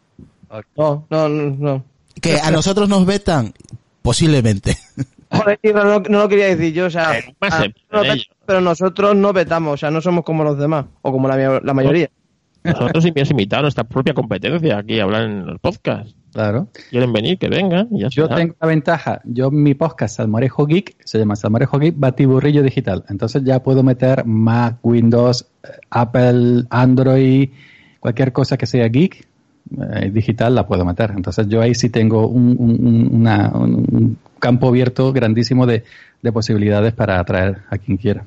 [0.77, 1.51] No, no, no.
[1.59, 1.85] no.
[2.21, 3.53] Que a nosotros nos vetan,
[4.03, 4.77] posiblemente.
[5.31, 8.61] Joder, tío, no, no lo quería decir yo, o sea, Eh, a- no vetan, pero
[8.61, 12.11] nosotros no vetamos, o sea, no somos como los demás, o como la, la mayoría.
[12.65, 16.15] Nosotros hemos invitado a nuestra propia competencia aquí a hablar en los podcasts.
[16.33, 16.69] Claro.
[16.91, 17.89] Quieren venir, que vengan.
[17.91, 18.37] ya Yo está.
[18.37, 23.05] tengo la ventaja, yo mi podcast Salmorejo Geek se llama Salmorejo Geek Batiburrillo Digital.
[23.09, 27.51] Entonces ya puedo meter Mac, Windows, eh, Apple, Android,
[28.01, 29.27] cualquier cosa que sea geek
[29.95, 31.13] eh, digital la puedo meter.
[31.17, 35.85] Entonces yo ahí sí tengo un, un- un- una- un- campo abierto grandísimo de,
[36.21, 38.25] de posibilidades para atraer a quien quiera.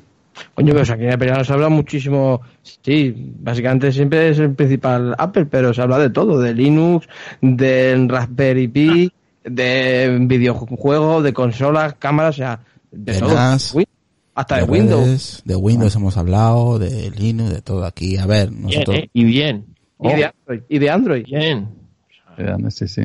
[0.54, 4.40] Coño, pero o sea, aquí en el periódico se habla muchísimo, sí, básicamente siempre es
[4.40, 7.08] el principal Apple, pero se habla de todo, de Linux,
[7.42, 9.12] del Raspberry Pi,
[9.44, 12.60] de videojuegos, de consolas, cámaras, o sea,
[12.92, 13.34] de, De todo.
[13.34, 13.86] NAS, Win-
[14.36, 15.06] hasta de, De Windows.
[15.06, 18.18] redes, De Windows hemos hablado, de Linux, de todo aquí.
[18.18, 18.98] A ver, Bien, nosotros...
[18.98, 19.66] eh, y bien.
[20.02, 20.62] Y de Android.
[20.70, 21.26] Y de Android.
[21.26, 21.68] Bien.
[22.70, 23.04] Sí, sí.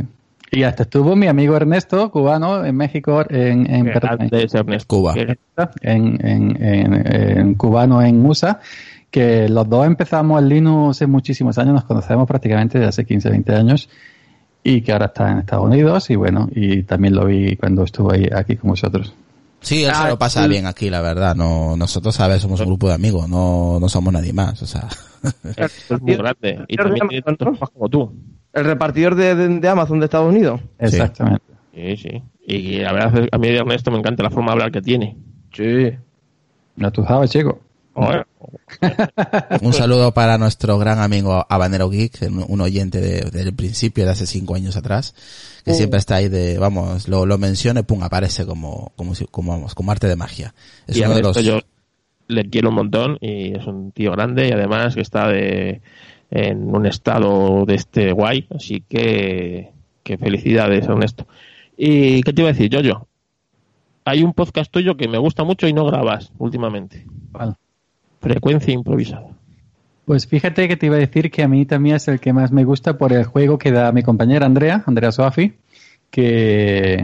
[0.52, 4.08] Y hasta estuvo mi amigo Ernesto, cubano, en México, en, en, Ernesto.
[4.88, 5.14] Cuba.
[5.82, 8.58] En, en, en- en cubano en USA,
[9.12, 13.30] que los dos empezamos en Linux hace muchísimos años, nos conocemos prácticamente desde hace 15,
[13.30, 13.88] 20 años,
[14.64, 18.16] y que ahora está en Estados Unidos, y bueno, y también lo vi cuando estuve
[18.16, 19.14] ahí, aquí con vosotros.
[19.60, 21.34] Sí, él se Ah, lo pasa bien aquí, la verdad.
[21.36, 22.40] No, nosotros, ¿sabes?
[22.42, 24.88] Somos un grupo de amigos, no, no somos nadie más, o sea.
[25.56, 26.64] Es muy grande.
[26.68, 28.12] Y también tiene tantos más como tú.
[28.52, 30.60] El repartidor de, de- de Amazon de Estados Unidos.
[30.78, 31.44] Exactamente.
[31.74, 32.22] Sí, sí.
[32.46, 35.16] Y la verdad, a mí de Ernesto me encanta la forma de hablar que tiene.
[35.52, 35.90] Sí.
[36.76, 37.60] No tú sabes, chico.
[39.60, 44.10] Un saludo para nuestro gran amigo Habanero Geek, un un oyente de- del principio, de
[44.12, 45.14] hace cinco años atrás,
[45.64, 49.26] que siempre está ahí de, vamos, lo, lo menciona y pum, aparece como, como, si-
[49.26, 50.54] como, vamos, como arte de magia.
[50.86, 51.60] Es y uno de los, yo
[52.28, 55.80] le quiero un montón y es un tío grande y además que está de,
[56.30, 58.46] en un estado de este guay.
[58.54, 59.70] Así que,
[60.02, 61.26] que felicidades, Ernesto.
[61.76, 63.06] ¿Y qué te iba a decir, yo
[64.04, 67.06] Hay un podcast tuyo que me gusta mucho y no grabas últimamente.
[67.32, 67.54] Vale.
[68.20, 69.36] Frecuencia improvisada.
[70.10, 72.50] Pues fíjate que te iba a decir que a mí también es el que más
[72.50, 75.52] me gusta por el juego que da mi compañera Andrea, Andrea Soafi,
[76.10, 76.94] que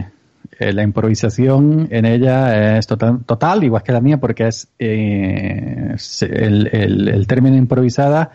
[0.59, 5.95] eh, la improvisación en ella es total, total, igual que la mía, porque es eh,
[6.19, 8.31] el, el- el término improvisada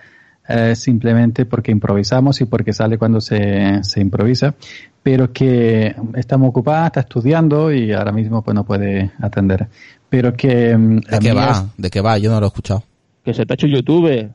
[0.49, 4.55] es simplemente porque improvisamos y porque sale cuando se, se improvisa,
[5.03, 9.69] pero que estamos ocupadas, está estudiando y ahora mismo pues no puede atender.
[10.09, 11.51] Pero que mm, ¿de qué va?
[11.51, 12.17] es- ¿De qué va?
[12.17, 12.85] Yo no lo he escuchado.
[13.23, 14.31] Que se te ha hecho YouTube.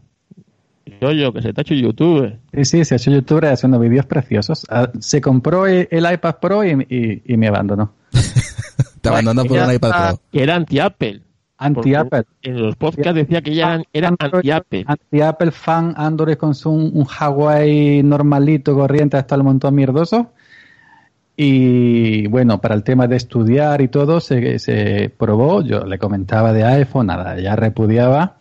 [1.01, 2.33] Yo, que se te ha hecho YouTube.
[2.53, 4.65] Sí, sí, se ha hecho youtuber haciendo vídeos preciosos.
[4.69, 7.93] Ah, Se compró el, el iPad Pro y, y- y me abandonó.
[9.01, 9.89] Te abandonó por un iPad.
[10.09, 10.19] Pro.
[10.31, 11.21] Que era anti-Apple.
[11.59, 12.23] Anti-Apple.
[12.43, 14.85] En los podcasts decía que ya eran anti-Apple.
[14.87, 20.31] Anti-Apple fan Android con su, un, un Huawei normalito, corriente, hasta el montón mierdoso.
[21.35, 25.61] Y bueno, para el tema de estudiar y todo, se, se probó.
[25.61, 28.37] Yo le comentaba de iPhone, nada, ya repudiaba.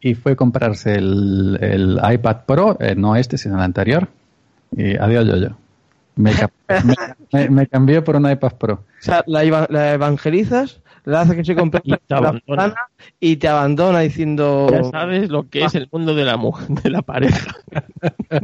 [0.00, 4.08] Y fue comprarse el, el iPad Pro, eh, no este, sino el anterior.
[4.76, 5.48] Y adiós, yo, yo.
[6.16, 6.32] Me,
[6.84, 6.94] me,
[7.32, 8.74] me- me cambió por un iPad Pro.
[8.74, 12.74] O sea, la, eva- la evangelizas, la haces que se compre Y te abandona.
[13.20, 14.68] y te abandona diciendo...
[14.70, 17.54] Ya sabes lo que es el mundo de la mujer, de la pareja.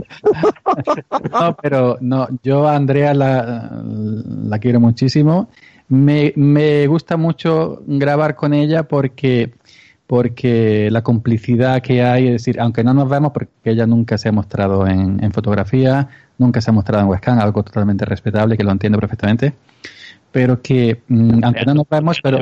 [1.33, 5.49] no, pero no, yo a Andrea la, la quiero muchísimo.
[5.89, 9.53] Me, me gusta mucho grabar con ella porque
[10.07, 14.29] porque la complicidad que hay, es decir, aunque no nos vemos, porque ella nunca se
[14.29, 18.65] ha mostrado en, en fotografía, nunca se ha mostrado en webcam, algo totalmente respetable, que
[18.65, 19.55] lo entiendo perfectamente,
[20.31, 22.39] pero que, mm, aunque no nos vemos, pero...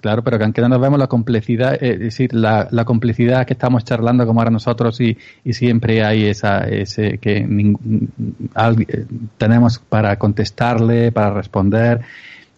[0.00, 3.44] Claro, pero que aunque no nos vemos la complicidad, eh, es decir, la, la, complicidad
[3.46, 9.06] que estamos charlando como ahora nosotros y, y siempre hay esa, ese que eh,
[9.36, 12.00] tenemos para contestarle, para responder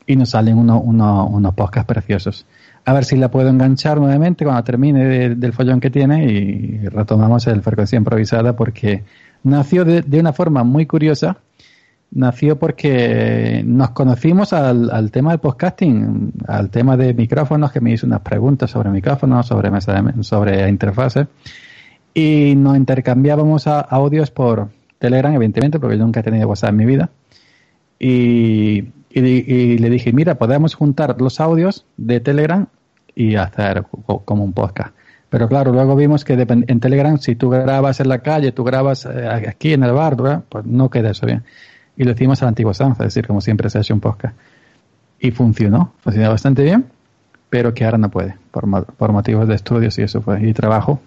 [0.06, 2.46] y nos salen uno, uno, unos podcasts preciosos
[2.84, 7.46] a ver si la puedo enganchar nuevamente cuando termine del follón que tiene y retomamos
[7.46, 9.04] el frecuencia improvisada porque
[9.44, 11.38] nació de, una forma muy curiosa.
[12.10, 18.06] Nació porque nos conocimos al, tema del podcasting, al tema de micrófonos, que me hizo
[18.06, 19.70] unas preguntas sobre micrófonos, sobre,
[20.22, 21.26] sobre interfaces,
[22.12, 24.68] y nos intercambiábamos audios por
[24.98, 27.10] Telegram, evidentemente, porque yo nunca he tenido WhatsApp en mi vida.
[27.98, 32.66] Y y, le dije, mira, podemos juntar los audios de Telegram
[33.14, 33.84] y hacer
[34.24, 34.94] como un podcast.
[35.28, 39.06] Pero claro, luego vimos que en Telegram, si tú grabas en la calle, tú grabas
[39.06, 41.42] eh, aquí en el bar, pues no queda eso bien.
[41.96, 44.36] Y lo hicimos a la antigua es decir, como siempre se ha hecho un podcast.
[45.18, 46.86] Y funcionó, funcionó bastante bien,
[47.48, 51.00] pero que ahora no puede, por, por motivos de estudios y eso fue, y trabajo,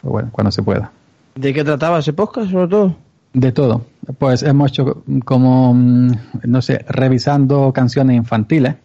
[0.00, 0.90] pues bueno, cuando se pueda.
[1.34, 2.96] ¿De qué trataba ese podcast, sobre todo?
[3.36, 3.84] De todo.
[4.16, 6.10] Pues hemos hecho como, mm,
[6.44, 8.76] no sé, revisando canciones infantiles.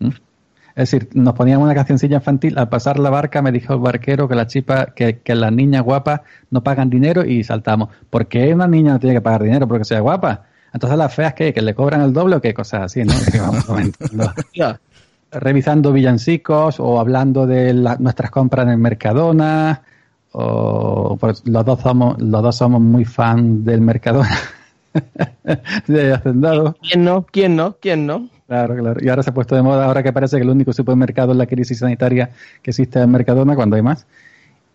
[0.00, 4.26] Es decir, nos poníamos una cancioncilla infantil, al pasar la barca me dijo el barquero
[4.26, 7.90] que la chipa, que, que las niñas guapas no pagan dinero y saltamos.
[8.08, 10.44] ¿Por qué una niña no tiene que pagar dinero porque sea guapa?
[10.72, 13.12] Entonces las feas que, que le cobran el doble o qué cosas así, ¿no?
[15.30, 19.82] revisando villancicos o hablando de nuestras compras en el Mercadona
[20.32, 24.38] o pues, los dos somos los dos somos muy fan del Mercadona
[25.86, 26.76] de Hacendado.
[26.82, 27.26] ¿Quién no?
[27.30, 27.76] ¿Quién no?
[27.80, 28.28] ¿Quién no?
[28.46, 29.00] Claro, claro.
[29.04, 31.38] Y ahora se ha puesto de moda, ahora que parece que el único supermercado es
[31.38, 32.30] la crisis sanitaria
[32.62, 34.06] que existe en Mercadona, cuando hay más.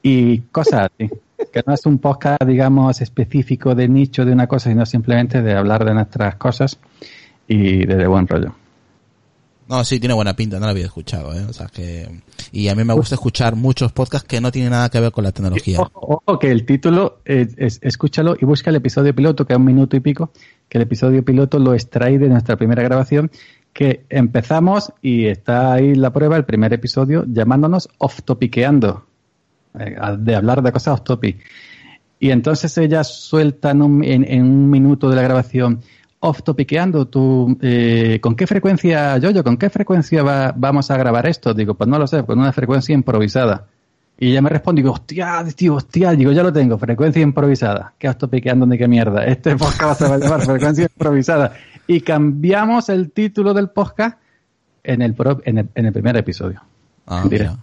[0.03, 1.09] Y cosas así.
[1.51, 5.53] que no es un podcast, digamos, específico de nicho de una cosa, sino simplemente de
[5.53, 6.77] hablar de nuestras cosas
[7.47, 8.53] y de buen rollo.
[9.68, 11.45] No, sí, tiene buena pinta, no lo había escuchado, ¿eh?
[11.47, 12.22] O sea que...
[12.51, 15.24] Y a mí me gusta escuchar muchos podcasts que no tienen nada que ver con
[15.24, 15.80] la tecnología.
[15.93, 19.95] Ojo, que el título, es, escúchalo y busca el episodio piloto, que es un minuto
[19.95, 20.32] y pico,
[20.70, 23.32] que el episodio piloto lo extrae de nuestra primera grabación,
[23.72, 29.05] que empezamos y está ahí la prueba, el primer episodio, llamándonos off-topiqueando,
[29.80, 31.39] eh, de hablar de cosas off-topic.
[32.20, 35.82] Y entonces ella suelta en un, en un minuto de la grabación
[36.26, 41.28] off-topiqueando, tú, eh, ¿con qué frecuencia, yo, yo, con qué frecuencia va, vamos a grabar
[41.28, 41.53] esto?
[41.53, 43.67] Digo, pues no lo sé, con una frecuencia improvisada.
[44.17, 47.93] Y ella me responde, digo, hostia, tío, hostia, digo, ya lo tengo, frecuencia improvisada.
[47.97, 49.26] ¿Qué off-topiqueando ni qué mierda?
[49.26, 51.55] Este podcast se va a llamar frecuencia improvisada.
[51.88, 54.17] Y cambiamos el título del podcast
[54.82, 56.61] en el, en el, en el primer episodio.
[57.05, 57.57] Ah, mira.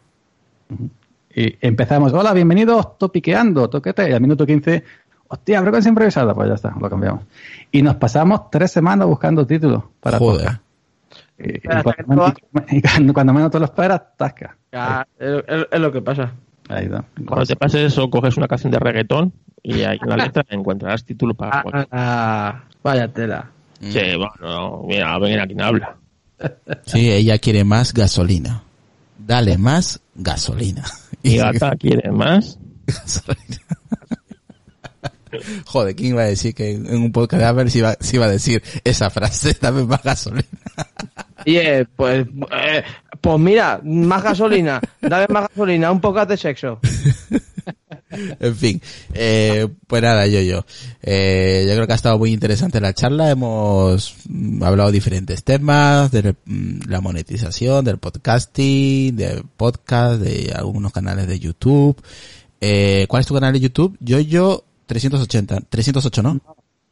[1.34, 4.84] Y empezamos, hola, bienvenidos topiqueando, toquete, y al minuto 15,
[5.30, 7.22] hostia, frecuencia improvisada, pues ya está, lo cambiamos.
[7.70, 10.60] Y nos pasamos tres semanas buscando títulos para Joder.
[11.42, 14.54] Y, cuando, menos te lo esperas, tasca.
[14.70, 16.34] Ya, es, lo que pasa.
[16.68, 17.02] Ahí está.
[17.24, 21.02] Cuando te pases eso, coges una canción de reggaetón y ahí en la letra encontrarás
[21.02, 21.64] título para...
[21.64, 23.50] Ah, ah, vaya tela.
[23.80, 25.96] Sí, bueno, mira, ven aquí habla.
[26.84, 28.62] Sí, ella quiere más gasolina.
[29.18, 30.84] Dale más gasolina.
[31.22, 33.79] Y gata quiere más gasolina.
[35.66, 38.26] Joder, ¿quién iba a decir que en un podcast a ver si iba, si iba
[38.26, 39.56] a decir esa frase?
[39.60, 40.46] Dame más gasolina.
[41.44, 41.58] Y
[41.96, 42.82] pues, eh,
[43.20, 46.80] pues mira, más gasolina, dame más gasolina, un poco de sexo.
[48.10, 48.82] en fin,
[49.14, 50.64] eh, pues nada, yo, yo.
[51.02, 53.30] Eh, yo creo que ha estado muy interesante la charla.
[53.30, 60.52] Hemos mm, hablado de diferentes temas, de mm, la monetización, del podcasting, de podcast, de
[60.54, 61.96] algunos canales de YouTube.
[62.60, 63.96] Eh, ¿Cuál es tu canal de YouTube?
[64.00, 66.40] Yo, yo, 380, 308, ¿no?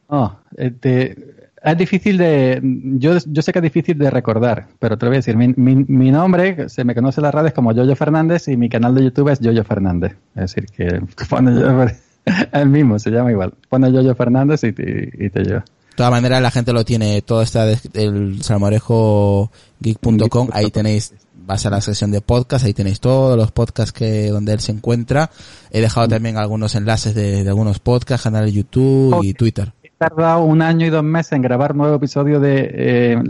[0.09, 1.17] No, este,
[1.61, 2.61] es difícil de,
[2.97, 5.49] yo, yo sé que es difícil de recordar, pero te lo voy a decir, mi,
[5.57, 9.03] mi, nombre, se me conoce en las redes como Yoyo Fernández y mi canal de
[9.03, 10.15] YouTube es Yoyo Fernández.
[10.33, 11.85] Es decir, que pone yo,
[12.53, 13.53] el mismo, se llama igual.
[13.67, 15.59] Pone Yoyo Fernández y te, y te lleva.
[15.59, 15.65] De
[15.97, 21.13] todas maneras, la gente lo tiene, todo está el salmorejogeek.com, ahí tenéis
[21.49, 24.71] vas a la sección de podcast, ahí tenéis todos los podcasts que donde él se
[24.71, 25.31] encuentra.
[25.71, 26.09] He dejado mm.
[26.11, 29.73] también algunos enlaces de, algunos podcasts, canales de YouTube y Twitter.
[29.81, 33.23] He tardado un año y dos meses en grabar nuevo episodio de eh,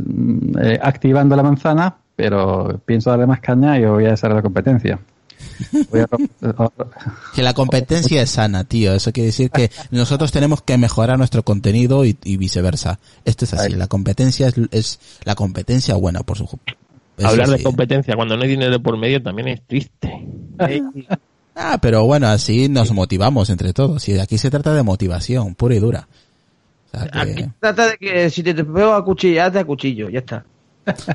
[0.62, 5.00] eh, Activando la Manzana, pero pienso darle más caña y voy a hacer la competencia.
[7.34, 8.94] que la competencia es sana, tío.
[8.94, 13.00] Eso quiere decir que nosotros tenemos que mejorar nuestro contenido y, viceversa.
[13.24, 13.76] Esto es así.
[13.76, 16.46] La competencia es, es la competencia buena, por su
[17.24, 20.28] Hablar de competencia cuando no hay dinero por medio también es triste.
[21.56, 24.08] ah, pero bueno, así nos motivamos entre todos.
[24.08, 26.08] Y aquí se trata de motivación, pura y dura.
[26.92, 30.46] Aquí se trata de que si te, te pego a cuchillarte a cuchillo, ya está.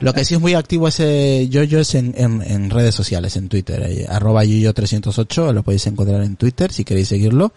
[0.00, 3.82] Lo que sí es muy activo ese Yoyo es en, en, redes sociales, en Twitter,
[3.82, 7.52] eh, arroba Yoyo308, lo podéis encontrar en Twitter si queréis seguirlo.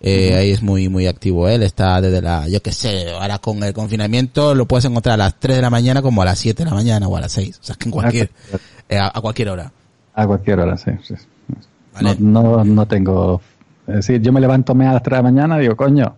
[0.00, 3.62] Eh, Ahí es muy, muy activo él, está desde la, yo qué sé, ahora con
[3.62, 6.64] el confinamiento lo puedes encontrar a las 3 de la mañana como a las 7
[6.64, 8.30] de la mañana o a las 6, o sea, que en cualquier,
[8.88, 9.72] eh, a, cualquier hora.
[10.14, 10.90] A cualquier hora, sí.
[12.00, 13.40] No, no, no tengo,
[13.86, 16.16] es decir, yo me levanto a las 3 de la mañana y digo, coño,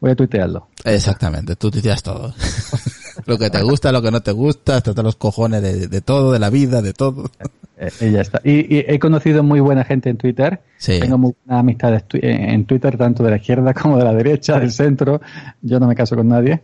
[0.00, 0.66] voy a tuitearlo.
[0.84, 2.34] Exactamente, tú tuiteas todo.
[3.26, 6.38] lo que te gusta, lo que no te gusta, hasta los cojones de, todo, de
[6.38, 7.30] la vida, de todo.
[7.78, 8.40] Eh, y ya está.
[8.44, 10.60] Y, he conocido muy buena gente en Twitter.
[10.84, 14.70] Tengo muy buenas amistades en Twitter, tanto de la izquierda como de la derecha, del
[14.70, 15.20] centro.
[15.62, 16.60] Yo no me caso con nadie.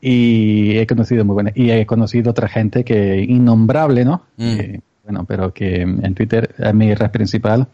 [0.00, 1.52] Y he conocido muy buena.
[1.54, 4.22] Y he conocido otra gente que innombrable, ¿no?
[4.36, 4.78] Mm.
[5.04, 7.68] bueno, pero que en Twitter es mi red principal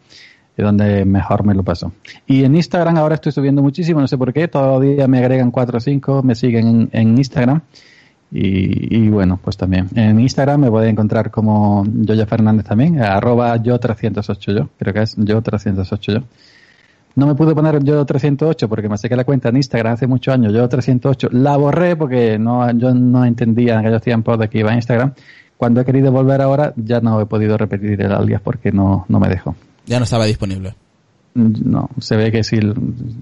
[0.57, 1.93] y donde mejor me lo paso.
[2.25, 5.77] Y en Instagram ahora estoy subiendo muchísimo, no sé por qué, todavía me agregan 4
[5.77, 7.61] o 5, me siguen en Instagram.
[8.29, 9.87] Y, bueno, pues también.
[9.95, 15.17] En Instagram me pueden encontrar como Yoya Fernández también, arroba yo308 yo, creo que es
[15.17, 16.19] yo308 yo.
[17.15, 20.33] No me pude poner yo 308 porque me saqué la cuenta en Instagram hace muchos
[20.33, 21.29] años, yo 308.
[21.31, 25.13] La borré porque no, yo no entendía en aquellos tiempos de que iba a Instagram.
[25.57, 29.19] Cuando he querido volver ahora ya no he podido repetir el alias porque no, no
[29.19, 29.55] me dejó.
[29.87, 30.75] Ya no estaba disponible.
[31.33, 32.59] No, se ve que si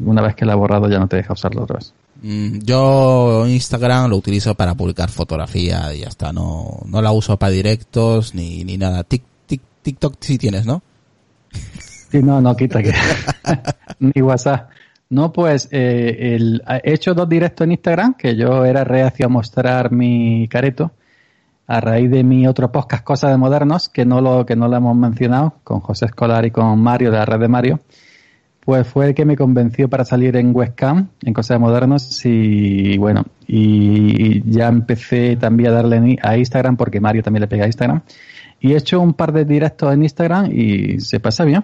[0.04, 1.94] una vez que la he borrado ya no te deja usarlo otra vez.
[2.26, 6.34] Mm, yo Instagram lo utilizo para publicar fotografía y ya está.
[6.34, 9.04] No, no la uso para directos ni, ni nada.
[9.04, 10.82] TikTok sí tienes, ¿no?
[12.10, 12.94] Sí, no, no, quita que.
[14.00, 14.72] ni WhatsApp.
[15.10, 19.30] No, pues eh, el, he hecho dos directos en Instagram que yo era reacio a
[19.30, 20.94] mostrar mi careto
[21.68, 24.78] a raíz de mi otro podcast Cosas de Modernos que no lo que no lo
[24.78, 27.80] hemos mencionado con José Escolar y con Mario de la red de Mario
[28.66, 32.98] pues fue el que me convenció para salir en webcam, en Cosas de Modernos, y
[32.98, 37.68] bueno, y ya empecé también a darle a Instagram, porque Mario también le pega a
[37.68, 38.02] Instagram,
[38.60, 41.64] y he hecho un par de directos en Instagram y se pasa bien.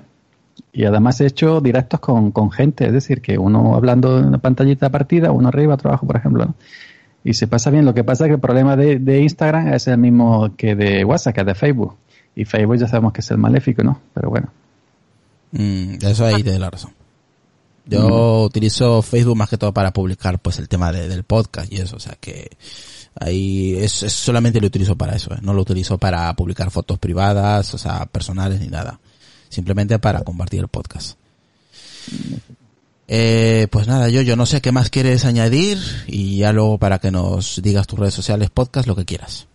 [0.73, 4.37] Y además he hecho directos con, con gente, es decir, que uno hablando en una
[4.37, 6.53] pantallita partida, uno arriba, trabajo, por ejemplo,
[7.23, 7.85] y se pasa bien.
[7.85, 11.03] Lo que pasa es que el problema de, de Instagram es el mismo que de
[11.03, 11.95] WhatsApp, que es de Facebook.
[12.35, 13.99] Y Facebook ya sabemos que es el maléfico, ¿no?
[14.13, 14.49] Pero bueno.
[15.51, 16.93] Mm, eso ahí te la razón.
[17.85, 21.97] Yo utilizo Facebook más que todo para publicar pues el tema del podcast y eso,
[21.97, 22.51] o sea que
[23.19, 25.39] ahí es, solamente lo utilizo para eso, ¿eh?
[25.41, 28.99] no lo utilizo para publicar fotos privadas, o sea, personales ni nada.
[29.49, 31.17] Simplemente para compartir el podcast.
[33.07, 35.77] Eh, pues nada, yo, yo no sé qué más quieres añadir
[36.07, 39.47] y ya luego para que nos digas tus redes sociales, podcast, lo que quieras.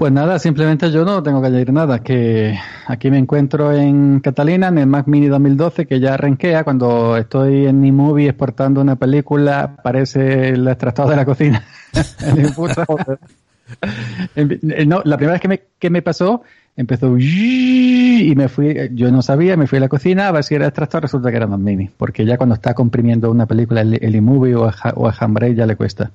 [0.00, 4.68] Pues nada, simplemente yo no tengo que añadir nada, que aquí me encuentro en Catalina,
[4.68, 8.96] en el Mac Mini 2012, que ya arranquea, cuando estoy en mi movie exportando una
[8.96, 11.66] película, parece el extractor de la cocina.
[14.86, 16.44] no, la primera vez que me, que me pasó,
[16.76, 20.54] empezó y me fui, yo no sabía, me fui a la cocina a ver si
[20.54, 24.16] era extractor, resulta que era Mac Mini, porque ya cuando está comprimiendo una película, el,
[24.16, 26.10] iMovie o, o el Handbrake ya le cuesta.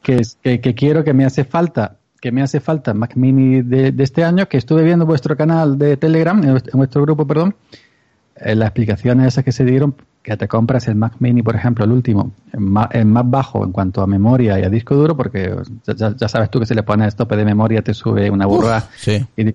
[0.00, 3.92] Que, que, que quiero que me hace falta que me hace falta Mac Mini de,
[3.98, 7.56] este año, que estuve viendo vuestro canal de Telegram, en vuestro, grupo, perdón,
[8.36, 11.84] eh, las explicaciones esas que se dieron, que te compras el Mac Mini, por ejemplo,
[11.84, 15.52] el último, en más, más bajo en cuanto a memoria y a disco duro, porque
[15.84, 18.84] ya, sabes tú que si le pones tope de memoria te sube una burra.
[18.96, 19.26] sí.
[19.36, 19.52] Y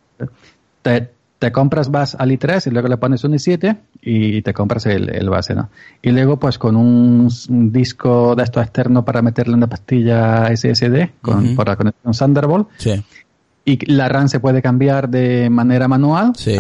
[0.82, 1.10] te,
[1.40, 5.30] te compras vas al i3 y luego le pones un i7 y te compras el,
[5.30, 5.70] base, ¿no?
[6.02, 7.30] Y luego pues con un,
[7.72, 12.70] disco de esto externo para meterle una pastilla SSD con, por la conexión Thunderbolt.
[12.78, 13.04] Sí.
[13.66, 16.32] Y la RAM se puede cambiar de manera manual.
[16.36, 16.56] Sí.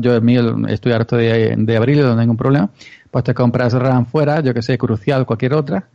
[0.00, 2.70] Yo el mío estoy harto de, de abrirlo, no hay ningún problema.
[3.10, 5.88] Pues te compras RAM fuera, yo que sé, crucial, cualquier otra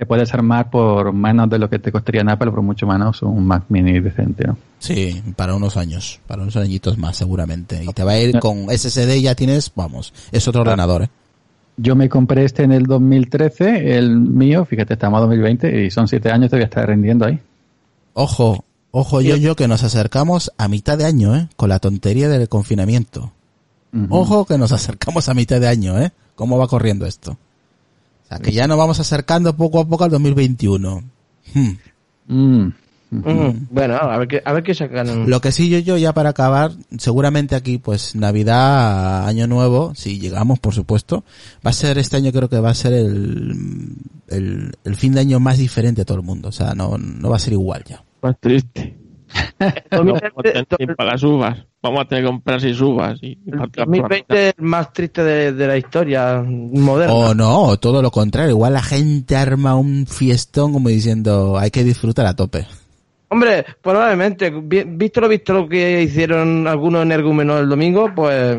[0.00, 3.20] te puedes armar por menos de lo que te costaría en Apple, por mucho menos
[3.20, 4.56] un Mac Mini decente, ¿no?
[4.80, 7.84] Sí, para unos años, para unos añitos más seguramente.
[7.84, 11.10] Y te va a ir con SSD, ya tienes, vamos, es otro ordenador, ¿eh?
[11.76, 16.08] Yo me compré este en el 2013, el mío, fíjate, estamos en 2020 y son
[16.08, 17.40] siete años, todavía está rendiendo ahí.
[18.14, 21.48] Ojo, ojo yo, yo que nos acercamos a mitad de año, ¿eh?
[21.56, 23.32] Con la tontería del confinamiento.
[24.08, 26.12] Ojo que nos acercamos a mitad de año, ¿eh?
[26.34, 27.36] ¿Cómo va corriendo esto?
[28.38, 31.02] que ya nos vamos acercando poco a poco al 2021.
[31.52, 31.70] Hmm.
[32.28, 32.72] Mm,
[33.10, 35.28] Mm, Bueno, a ver qué, a ver qué sacan.
[35.28, 40.18] Lo que sí yo, yo ya para acabar, seguramente aquí pues Navidad, Año Nuevo, si
[40.20, 41.24] llegamos por supuesto,
[41.66, 43.96] va a ser este año creo que va a ser el,
[44.28, 47.28] el, el fin de año más diferente de todo el mundo, o sea, no, no
[47.30, 48.02] va a ser igual ya.
[48.22, 48.96] Más triste.
[49.90, 51.58] Vamos a tener las uvas.
[51.82, 53.18] Vamos a tener que comprar seis uvas.
[53.22, 57.12] Y, El partir- 2020 es el más triste de, de la historia moderna.
[57.14, 61.84] O no, todo lo contrario, igual la gente arma un fiestón como diciendo hay que
[61.84, 62.66] disfrutar a tope.
[63.32, 68.58] Hombre, probablemente, vi- visto lo visto lo que hicieron algunos energúmenos el domingo, pues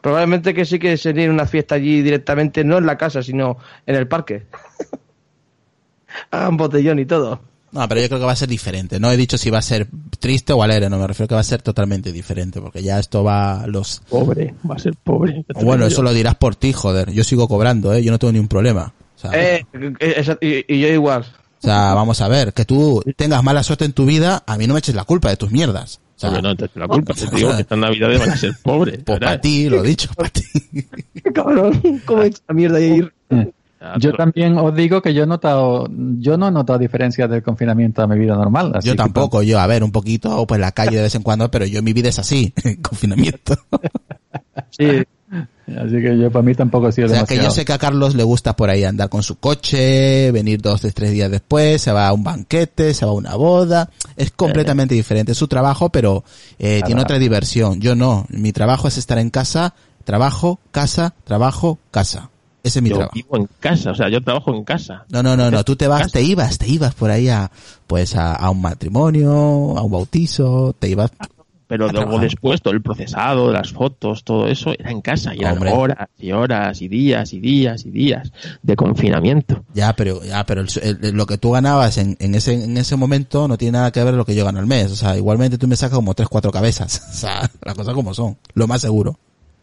[0.00, 3.94] probablemente que sí que sería una fiesta allí directamente, no en la casa, sino en
[3.94, 4.46] el parque.
[6.30, 7.40] Hagan botellón y todo.
[7.70, 8.98] No, pero yo creo que va a ser diferente.
[8.98, 9.86] No he dicho si va a ser
[10.18, 13.22] triste o alegre, no me refiero que va a ser totalmente diferente, porque ya esto
[13.22, 14.00] va a los...
[14.08, 15.44] Pobre, va a ser pobre.
[15.62, 17.12] Bueno, eso lo dirás por ti, joder.
[17.12, 18.02] Yo sigo cobrando, ¿eh?
[18.02, 18.92] Yo no tengo ni un problema.
[19.32, 19.64] Eh,
[20.00, 21.26] eh, y yo igual.
[21.58, 24.66] O sea, vamos a ver, que tú tengas mala suerte en tu vida, a mí
[24.66, 26.00] no me eches la culpa de tus mierdas.
[26.16, 27.14] O sea, Oye, no te echo la culpa.
[27.14, 28.98] Te digo que estas navidades van a ser pobres.
[29.04, 30.42] pues para ti, lo he dicho, para ti.
[31.34, 33.08] Cabrón, ¿cómo he la mierda ahí?
[33.80, 35.88] Ya, Yo también os digo que yo he notado,
[36.18, 38.72] yo no he notado diferencias del confinamiento a mi vida normal.
[38.74, 41.22] así Yo que, tampoco, yo, a ver, un poquito, pues la calle de vez en
[41.22, 43.54] cuando, pero yo mi vida es así, en confinamiento.
[44.70, 45.04] Sí,
[45.76, 47.78] Así que yo para mí tampoco ha sido O sea, que yo sé que a
[47.78, 51.82] Carlos le gusta por ahí andar con su coche, venir dos, tres, tres días después,
[51.82, 53.90] se va a un banquete, se va a una boda.
[54.16, 55.32] Es completamente diferente.
[55.32, 56.24] Es su trabajo, pero
[56.58, 57.80] eh, tiene otra diversión.
[57.80, 58.26] Yo no.
[58.30, 62.30] Mi trabajo es estar en casa, trabajo, casa, trabajo, casa.
[62.62, 63.14] Ese es mi yo trabajo.
[63.14, 65.04] vivo en casa, o sea, yo trabajo en casa.
[65.10, 65.64] No, no, no, no.
[65.64, 66.12] Tú te vas, Casa.
[66.14, 67.50] te ibas, te ibas por ahí a,
[67.86, 69.30] pues a, a un matrimonio,
[69.78, 71.10] a un bautizo, te ibas.
[71.68, 75.40] Pero A luego después todo el procesado, las fotos, todo eso era en casa y
[75.40, 75.70] eran Hombre.
[75.72, 79.64] horas y horas y días y días y días de confinamiento.
[79.74, 80.68] Ya, pero, ya, pero el-
[81.02, 84.02] el- lo que tú ganabas en, en ese, en ese momento no tiene nada que
[84.02, 84.90] ver lo que yo gano al mes.
[84.90, 87.02] O sea, igualmente tú me sacas como tres, cuatro cabezas.
[87.10, 88.38] O sea, las cosas como son.
[88.54, 89.18] Lo más seguro.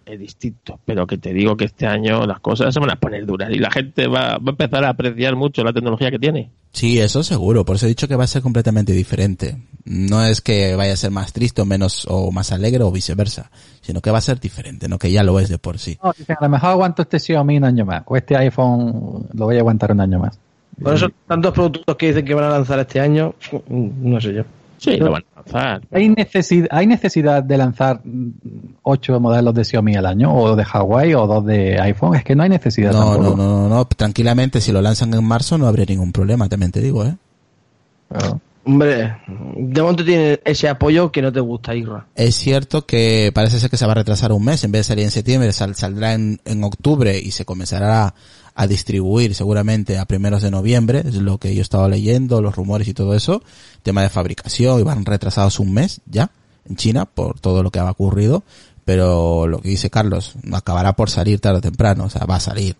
[0.05, 3.25] Es distinto, pero que te digo que este año las cosas se van a poner
[3.25, 6.51] duras y la gente va, va a empezar a apreciar mucho la tecnología que tiene.
[6.75, 7.63] Sí, eso seguro.
[7.63, 9.57] Por eso he dicho que va a ser completamente diferente.
[9.85, 13.49] No es que vaya a ser más triste o menos, o más alegre o viceversa.
[13.81, 15.97] Sino que va a ser diferente, no que ya lo es de por sí.
[16.03, 19.55] No, a lo mejor aguanto este Xiaomi un año más, o este iPhone lo voy
[19.55, 20.37] a aguantar un año más.
[20.81, 23.35] por eso tantos productos que dicen que van a lanzar este año,
[23.69, 24.43] no sé yo.
[24.77, 25.81] Sí, lo van a lanzar.
[25.91, 28.01] ¿Hay necesidad, ¿Hay necesidad de lanzar
[28.83, 32.15] ocho modelos de Xiaomi al año, o de Huawei, o dos de iPhone?
[32.15, 33.23] Es que no hay necesidad No, tampoco.
[33.23, 33.85] no, no, no, no.
[33.85, 37.15] Tranquilamente, si lo lanzan en marzo no habría ningún problema, también te digo, ¿eh?
[38.09, 38.39] Claro.
[38.65, 42.07] Hombre, de momento tiene ese apoyo que no te gusta, Irra.
[42.15, 44.83] Es cierto que parece ser que se va a retrasar un mes, en vez de
[44.85, 48.15] salir en septiembre, sal- saldrá en, en octubre y se comenzará a,
[48.55, 52.55] a distribuir seguramente a primeros de noviembre, es lo que yo he estado leyendo, los
[52.55, 53.43] rumores y todo eso,
[53.83, 56.31] tema de fabricación, y van retrasados un mes ya
[56.67, 58.43] en China por todo lo que ha ocurrido,
[58.83, 62.39] pero lo que dice Carlos, acabará por salir tarde o temprano, o sea, va a
[62.39, 62.75] salir.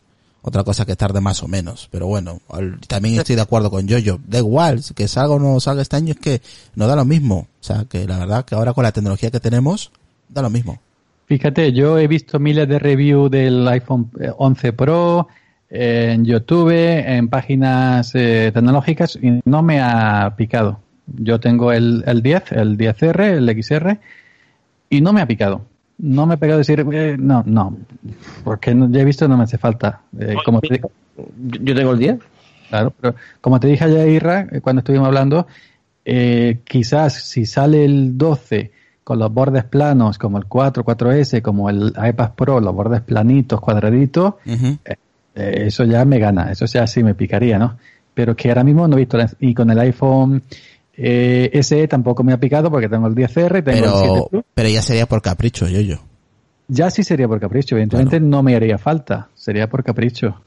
[0.48, 3.88] Otra cosa que tarde más o menos, pero bueno, al- también estoy de acuerdo con
[3.88, 6.42] Yoyo, da igual, que salga o no salga este año es que
[6.76, 9.40] no da lo mismo, o sea, que la verdad que ahora con la tecnología que
[9.40, 9.92] tenemos,
[10.30, 10.80] da lo mismo.
[11.26, 15.28] Fíjate, yo he visto miles de reviews del iPhone eh, 11 Pro
[15.72, 20.80] eh, en YouTube, en páginas eh, tecnológicas y no me ha picado.
[21.08, 24.00] Yo tengo el, el 10, el 10R, el XR
[24.92, 25.66] y no me ha picado.
[25.98, 27.78] No me ha pegado decir, eh, no, no,
[28.44, 30.02] porque no- ya he visto no me hace falta.
[30.20, 32.20] Eh, como te- Yo yo tengo el 10.
[32.70, 35.48] Claro, pero como te dije ayer, Irra, eh, cuando estuvimos hablando,
[36.04, 38.72] eh, quizás si sale el 12
[39.04, 43.62] con los bordes planos, como el 4, 4S, como el iPad Pro, los bordes planitos,
[43.62, 44.34] cuadraditos,
[45.36, 47.78] eh, eso ya me gana, eso ya sí me picaría, ¿no?
[48.14, 50.42] Pero que ahora mismo no he visto, y con el iPhone
[50.98, 54.44] eh, SE tampoco me ha picado porque tengo el 10R, tengo el 7 Pero, Plus.
[54.54, 56.00] pero ya sería por capricho, Yoyo.
[56.68, 60.42] Ya sí sería por capricho, evidentemente no me haría falta, sería por capricho.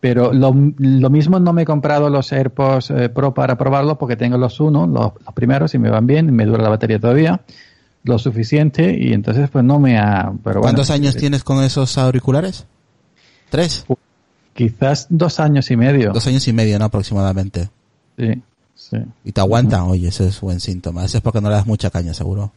[0.00, 4.16] Pero lo, lo mismo no me he comprado los AirPods eh, Pro para probarlos porque
[4.16, 7.42] tengo los uno, los, los primeros y me van bien, me dura la batería todavía,
[8.02, 10.32] lo suficiente y entonces pues no me ha...
[10.42, 12.66] Pero bueno, ¿Cuántos años eh, tienes con esos auriculares?
[13.50, 13.84] ¿Tres?
[14.54, 16.12] Quizás dos años y medio.
[16.12, 16.86] Dos años y medio, ¿no?
[16.86, 17.68] Aproximadamente.
[18.18, 18.42] Sí,
[18.92, 19.04] sí.
[19.24, 21.04] Y te aguantan, oye, ese es buen síntoma.
[21.04, 22.52] Eso es porque no le das mucha caña, seguro.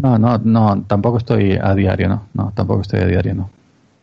[0.00, 3.50] No, no, no, tampoco estoy a diario, no, no, tampoco estoy a diario, no.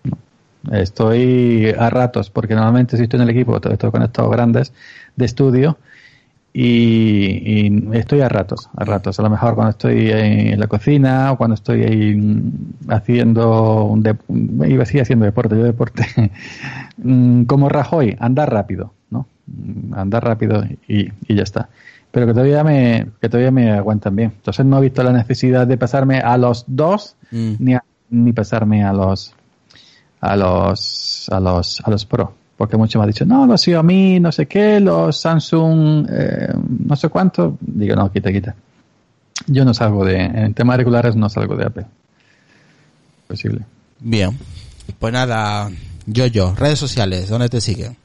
[0.04, 0.78] No.
[0.78, 4.72] Estoy a ratos, porque normalmente si estoy en el equipo, estoy conectado grandes
[5.16, 5.78] de estudio
[6.54, 9.20] y, y estoy a ratos, a ratos.
[9.20, 12.52] A lo mejor cuando estoy en la cocina o cuando estoy ahí
[12.88, 14.04] haciendo un
[14.68, 16.06] iba a decir haciendo deporte, yo deporte
[17.04, 19.26] Mm, como Rajoy, andar rápido, ¿no?
[19.93, 21.70] Andar rápido y, y ya está.
[22.12, 24.32] pero que todavía me, que todavía me aguantan bien.
[24.36, 27.54] Entonces no he visto la necesidad de pasarme a los dos, Mm.
[27.60, 29.32] ni, a- ni pasarme a los,
[30.20, 32.34] a los, a los, a los Pro.
[32.58, 36.54] Porque muchos me han dicho, no, los Xiaomi, no sé qué, los Samsung, eh,
[36.88, 37.58] no sé cuánto.
[37.62, 38.56] Digo, no, quita, quita.
[39.47, 41.86] Yo no salgo de, en temas regulares no salgo de Apple.
[43.28, 43.62] Posible.
[44.00, 44.32] Bien.
[44.97, 45.70] Pues nada,
[46.08, 47.95] yo, yo, redes sociales, ¿dónde te siguen?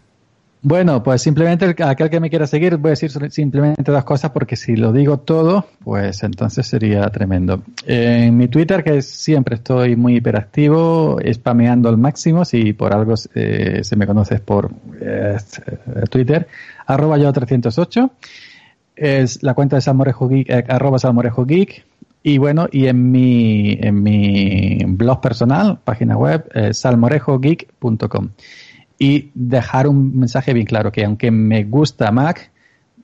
[0.67, 4.31] Bueno, pues simplemente el- aquel que me quiera seguir, voy a decir simplemente dos cosas
[4.31, 7.63] porque si lo digo todo, pues entonces sería tremendo.
[7.87, 13.81] En mi Twitter, que siempre estoy muy hiperactivo, spameando al máximo, si por algo eh,
[13.85, 14.71] se me conoce por
[15.03, 15.37] eh,
[16.09, 16.49] Twitter,
[16.87, 18.11] arroba yo 308
[18.97, 21.85] es la cuenta de Salmorejo Geek, eh, arroba Salmorejo Geek.
[22.23, 28.31] Y bueno, y en mi, en mi blog personal, página web, eh, salmorejogeek.com.
[28.99, 32.51] Y dejar un mensaje bien claro, que aunque me gusta Mac,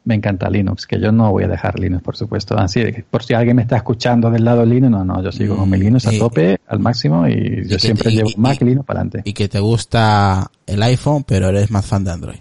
[0.04, 2.56] me encanta Linux, que yo no voy a dejar Linux, por supuesto.
[2.58, 5.68] Así, por si alguien me está escuchando del lado Linux, no, no, yo sigo con
[5.68, 8.64] mi Linux a tope, al máximo, y yo siempre te- y- llevo y- Mac y-
[8.64, 9.22] y Linux para adelante.
[9.28, 12.38] Y que te gusta el iPhone, pero eres más fan de Android.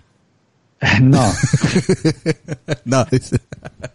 [1.01, 1.25] No,
[2.85, 3.05] no,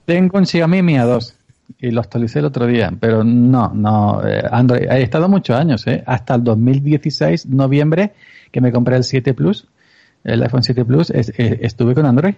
[0.05, 1.33] Tengo un Xiaomi Mi A2
[1.81, 5.87] y lo actualicé el otro día, pero no, no, eh, Android, he estado muchos años,
[5.87, 6.03] ¿eh?
[6.07, 8.13] hasta el 2016, noviembre,
[8.55, 9.67] que me compré el 7 Plus,
[10.23, 12.35] el iPhone 7 Plus, es- estuve con Android,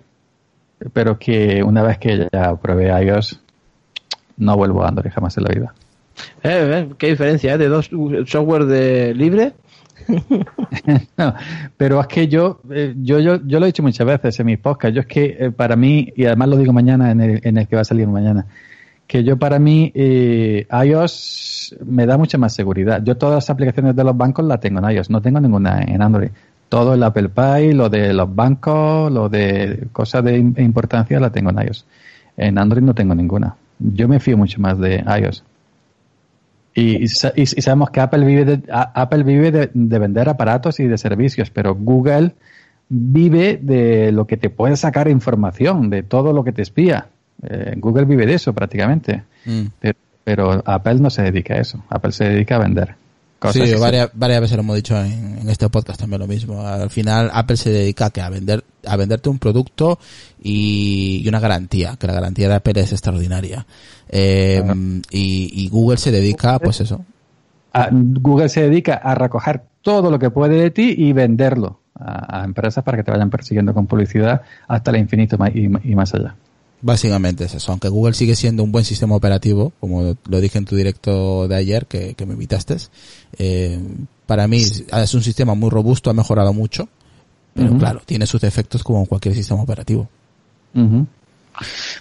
[0.95, 3.39] pero que una vez que ya probé iOS,
[4.39, 5.75] no vuelvo a Android jamás en la vida.
[6.43, 9.53] Eh, eh, ¿Qué diferencia eh, de dos uh, software de libre?
[11.19, 11.35] No,
[11.77, 14.59] pero es que yo, eh, yo, yo, yo lo he dicho muchas veces en mis
[14.59, 17.59] podcasts, yo es que eh, para mí, y además lo digo mañana en el, en
[17.59, 18.47] el que va a salir mañana,
[19.07, 23.03] que yo para mí eh, iOS me da mucha más seguridad.
[23.05, 26.03] Yo todas las aplicaciones de los bancos las tengo en iOS, no tengo ninguna en
[26.03, 26.31] Android.
[26.69, 31.31] Todo el Apple Pay, lo de los bancos, lo de cosas de im- importancia la
[31.31, 31.87] tengo en iOS.
[32.37, 33.55] En Android no tengo ninguna.
[33.79, 35.45] Yo me fío mucho más de iOS.
[36.75, 40.81] Y, y sa- y- y sabemos que Apple vive, de, Apple vive de vender aparatos
[40.81, 42.33] y de servicios, pero Google
[42.89, 47.07] vive de lo que te puede sacar información, de todo lo que te espía.
[47.43, 49.23] Eh, Google vive de eso prácticamente.
[49.45, 49.63] Mm.
[49.81, 51.83] Pero, pero Apple no se dedica a eso.
[51.89, 52.95] Apple se dedica a vender.
[53.39, 56.67] Cosas Sí, varias, varias veces lo hemos dicho en, en este podcast también lo mismo.
[56.67, 59.99] Al final Apple se dedica a, que a vender a venderte un producto
[60.43, 63.67] y, y una garantía, que la garantía de Apple es extraordinaria.
[64.09, 64.81] Eh, Claro.
[65.11, 67.05] y, y Google se dedica, pues eso.
[67.75, 72.41] a- Google se dedica a recoger todo lo que puede de ti y venderlo a,
[72.41, 76.35] a empresas para que te vayan persiguiendo con publicidad hasta el infinito y más allá.
[76.83, 77.73] Básicamente es eso.
[77.73, 81.57] Aunque Google sigue siendo un buen sistema operativo, como lo dije en tu directo de
[81.57, 82.77] ayer que, que me invitaste,
[83.39, 83.81] eh,
[84.27, 86.89] para mí es un sistema muy robusto, ha mejorado mucho,
[87.55, 90.09] pero claro, tiene sus defectos como cualquier sistema operativo.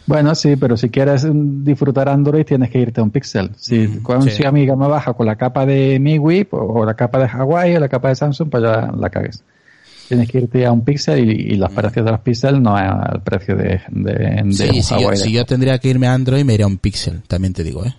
[0.05, 3.51] Bueno, sí, pero si quieres disfrutar Android tienes que irte a un Pixel.
[3.55, 4.31] Si Mm, con un sí.
[4.31, 7.79] Xiaomi gama baja con la capa de MIUI pues, o la capa de Huawei o
[7.79, 9.43] la capa de Samsung, pues ya la cagues.
[10.07, 12.85] Tienes que irte a un Pixel y, y los precios de los Pixel no es
[12.85, 14.51] al precio de, de, de Mm.
[14.51, 16.77] Sí, un si yo, si yo tendría que irme a Android me iría a un
[16.77, 17.95] Pixel, también te digo, ¿eh?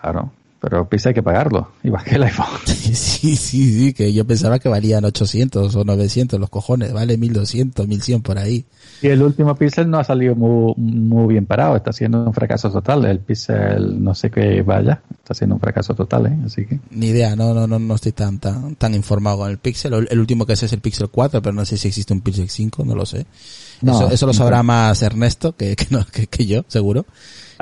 [0.00, 2.46] Claro, pero Pixel hay que pagarlo, igual que el iPhone.
[2.90, 7.86] Sí, sí, sí, que yo pensaba que valían 800 o 900 los cojones, vale 1200,
[7.86, 8.64] 1100 por ahí.
[9.02, 12.70] Y el último Pixel no ha salido muy, muy bien parado, está siendo un fracaso
[12.70, 13.04] total.
[13.04, 16.38] El Pixel, no sé qué vaya, está siendo un fracaso total, ¿eh?
[16.44, 16.80] Así que.
[16.90, 19.92] Ni idea, no, no, no, no estoy tan, tan, tan informado con el Pixel.
[19.94, 22.22] El, el último que sé es el Pixel 4, pero no sé si existe un
[22.22, 23.26] Pixel 5, no lo sé.
[23.82, 24.64] No, eso, eso lo sabrá no.
[24.64, 27.06] más Ernesto que, que, no, que, que yo, seguro.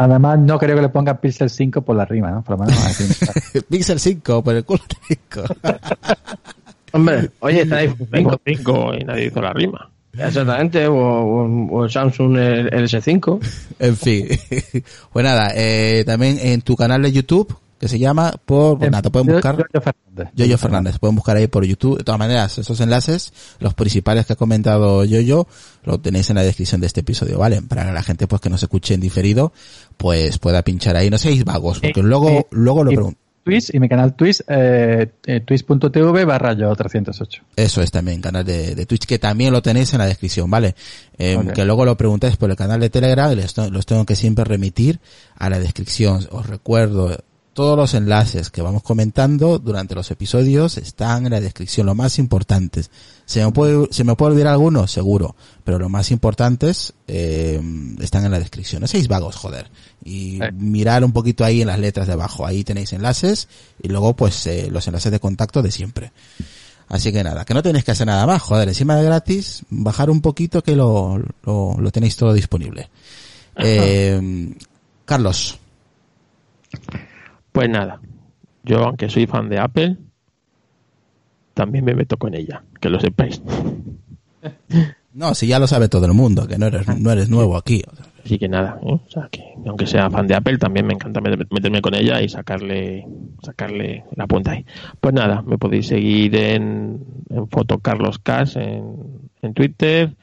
[0.01, 2.43] Además, no creo que le pongan Pixel 5 por la rima, ¿no?
[2.43, 3.61] Por lo menos así.
[3.69, 5.43] Pixel 5, por el culo 5.
[6.93, 7.93] Hombre, oye, está ahí.
[8.11, 9.91] Tengo 5 y nadie hizo la rima.
[10.17, 13.41] Exactamente, o, o- o el Samsung el, el S5.
[13.79, 14.29] en fin.
[15.13, 19.03] pues nada, eh, también en tu canal de YouTube, que se llama, por, pues nada,
[19.03, 19.57] te pueden buscar.
[19.57, 20.29] Yoyo Fernández.
[20.35, 20.99] Yoyo Fernández.
[20.99, 21.99] Pueden buscar ahí por YouTube.
[21.99, 25.47] De todas maneras, esos enlaces, los principales que ha comentado Yoyo,
[25.85, 27.62] lo tenéis en la descripción de este episodio, ¿vale?
[27.62, 29.53] Para que la gente pues que nos escuche en diferido,
[29.97, 31.09] pues pueda pinchar ahí.
[31.11, 33.19] No seáis vagos, porque Eh, luego, eh, luego lo pregunto.
[33.44, 37.43] Twitch y mi canal Twitch, eh, eh, twitch.tv barra yo 308.
[37.57, 40.74] Eso es también, canal de, de Twitch, que también lo tenéis en la descripción, ¿vale?
[41.16, 41.53] Eh, Ok.
[41.55, 45.01] Que luego lo preguntáis por el canal de Telegram, to- los tengo que siempre remitir
[45.36, 46.27] a la descripción.
[46.31, 47.16] Os recuerdo,
[47.59, 52.20] todos los enlaces que vamos comentando durante los episodios están en la descripción, lo más
[52.20, 52.89] importantes.
[53.26, 54.86] ¿Se me puede, se me puede olvidar alguno?
[54.86, 57.60] Seguro, pero los más importantes eh,
[58.01, 58.80] están en la descripción.
[58.82, 59.72] No seáis vagos, joder.
[60.05, 60.52] Y Eh.
[60.52, 62.47] mirar un poquito ahí en las letras de abajo.
[62.47, 63.48] Ahí tenéis enlaces
[63.82, 66.12] y luego pues eh, los enlaces de contacto de siempre.
[66.86, 70.10] Así que nada, que no tenéis que hacer nada más, joder, encima de gratis, bajar
[70.10, 72.89] un poquito que lo, lo, lo tenéis todo disponible.
[73.56, 74.55] Eh,
[75.05, 75.59] Carlos.
[77.59, 78.01] Pues nada,
[78.62, 79.97] yo aunque soy fan de Apple,
[81.55, 83.43] también me meto con ella, que lo sepáis.
[85.12, 87.82] No, si ya lo sabe todo el mundo, que no eres, no eres nuevo aquí.
[88.24, 88.93] Así que nada, ¿eh?
[88.93, 92.28] o sea, que aunque sea fan de Apple, también me encanta meterme con ella y
[92.28, 93.05] sacarle
[93.43, 94.64] sacarle la punta ahí.
[95.01, 98.94] Pues nada, me podéis seguir en, en Foto Carlos Cas en,
[99.43, 100.14] en Twitter,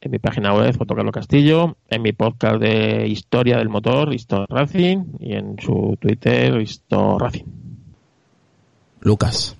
[0.00, 4.46] en mi página web Foto Carlos Castillo, en mi podcast de Historia del Motor, Histor
[4.48, 7.44] Racing, y en su Twitter, Histor Racing.
[9.00, 9.56] Lucas.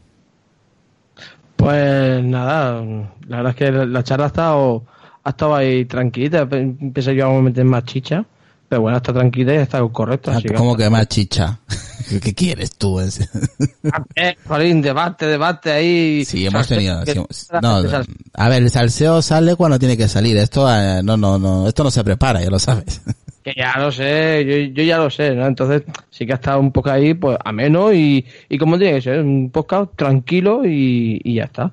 [1.57, 2.83] Pues nada,
[3.27, 4.85] la verdad es que la charla ha estado,
[5.25, 6.49] ha estado ahí tranquilita.
[6.49, 8.25] Pensé yo a meter más chicha,
[8.69, 10.37] pero bueno, está tranquila y estado correcta.
[10.37, 11.59] Ah, ¿Cómo que más chicha?
[12.23, 13.01] ¿Qué quieres tú?
[14.15, 14.37] eh,
[14.75, 16.25] debate, debate ahí.
[16.25, 17.03] Sí, hemos tenido.
[17.63, 17.83] no,
[18.35, 20.37] a ver, el salseo sale cuando tiene que salir.
[20.37, 23.01] Esto, eh, no, no, no, esto no se prepara, ya lo sabes.
[23.41, 25.47] Que ya lo sé, yo, yo, ya lo sé, ¿no?
[25.47, 29.01] Entonces sí que ha estado un poco ahí, pues ameno y, y como tiene que
[29.01, 31.73] ser, un podcast tranquilo y, y ya está.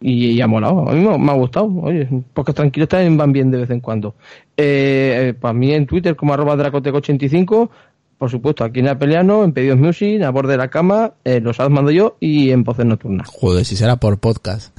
[0.00, 1.66] Y, y, ha molado, a mí me, ha gustado.
[1.82, 4.14] Oye, podcast tranquilo también van bien de vez en cuando.
[4.56, 7.68] Eh, para mí en Twitter como arroba dracoteco85,
[8.16, 11.58] por supuesto, aquí en Apeliano, en Pedidos Music, a borde de la cama, eh, los
[11.70, 13.28] mando yo y en Voces Nocturnas.
[13.28, 14.76] Joder, si será por podcast.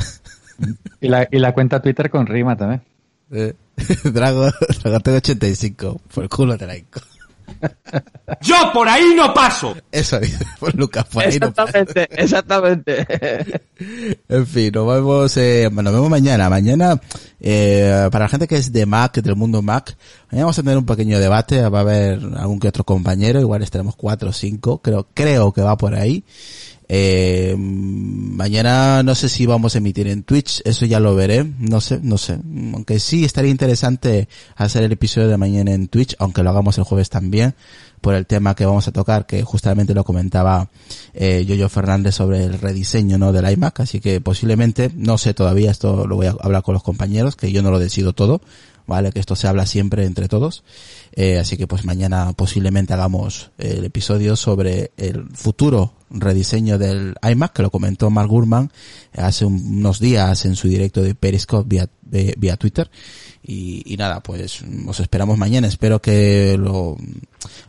[1.01, 2.81] y, la, y la cuenta Twitter con rima también.
[3.31, 3.53] Eh,
[4.03, 4.47] Drago,
[4.83, 7.01] Drago 85, por el culo traigo.
[8.41, 9.75] Yo por ahí no paso.
[9.91, 10.19] Eso
[10.59, 11.77] pues Lucas, por ahí no paso.
[12.11, 13.05] Exactamente,
[14.27, 16.49] en fin, nos vemos, eh, nos vemos mañana.
[16.49, 16.99] Mañana,
[17.39, 19.95] eh, para la gente que es de Mac, del mundo Mac,
[20.31, 23.63] mañana vamos a tener un pequeño debate, va a haber algún que otro compañero, igual
[23.63, 26.23] estaremos cuatro o cinco, creo, creo que va por ahí.
[26.91, 31.81] Eh, mañana no sé si vamos a emitir en Twitch, eso ya lo veré, no
[31.81, 32.39] sé, no sé.
[32.73, 36.85] Aunque sí estaría interesante hacer el episodio de mañana en Twitch, aunque lo hagamos el
[36.85, 37.53] jueves también,
[38.01, 40.69] por el tema que vamos a tocar, que justamente lo comentaba
[41.13, 43.31] eh, Yoyo Fernández sobre el rediseño ¿no?
[43.31, 46.81] del iMac, así que posiblemente, no sé todavía, esto lo voy a hablar con los
[46.81, 48.41] compañeros, que yo no lo decido todo,
[48.89, 49.11] ¿vale?
[49.11, 50.63] Que esto se habla siempre entre todos.
[51.13, 57.53] Eh, así que pues mañana posiblemente hagamos el episodio sobre el futuro rediseño del iMac,
[57.53, 58.71] que lo comentó Mark Gurman
[59.13, 61.89] hace unos días en su directo de Periscope vía,
[62.37, 62.89] vía Twitter.
[63.41, 65.67] Y, y, nada, pues os esperamos mañana.
[65.67, 66.97] Espero que lo,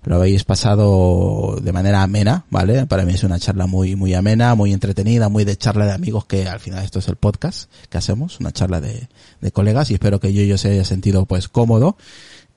[0.04, 2.86] lo habéis pasado de manera amena, ¿vale?
[2.86, 6.26] Para mí es una charla muy, muy amena, muy entretenida, muy de charla de amigos,
[6.26, 9.08] que al final esto es el podcast que hacemos, una charla de,
[9.40, 11.96] de colegas y espero que yo, yo se haya sentido pues cómodo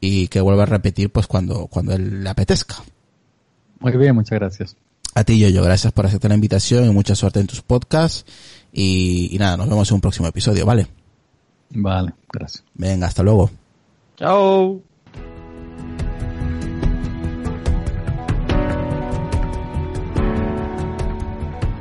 [0.01, 2.75] y que vuelva a repetir pues cuando, cuando él le apetezca.
[3.79, 4.75] Muy bien, muchas gracias.
[5.15, 8.25] A ti, yo, yo, gracias por aceptar la invitación y mucha suerte en tus podcasts.
[8.71, 10.87] Y, y nada, nos vemos en un próximo episodio, ¿vale?
[11.75, 12.63] Vale, gracias.
[12.75, 13.49] Venga, hasta luego.
[14.15, 14.79] Chao.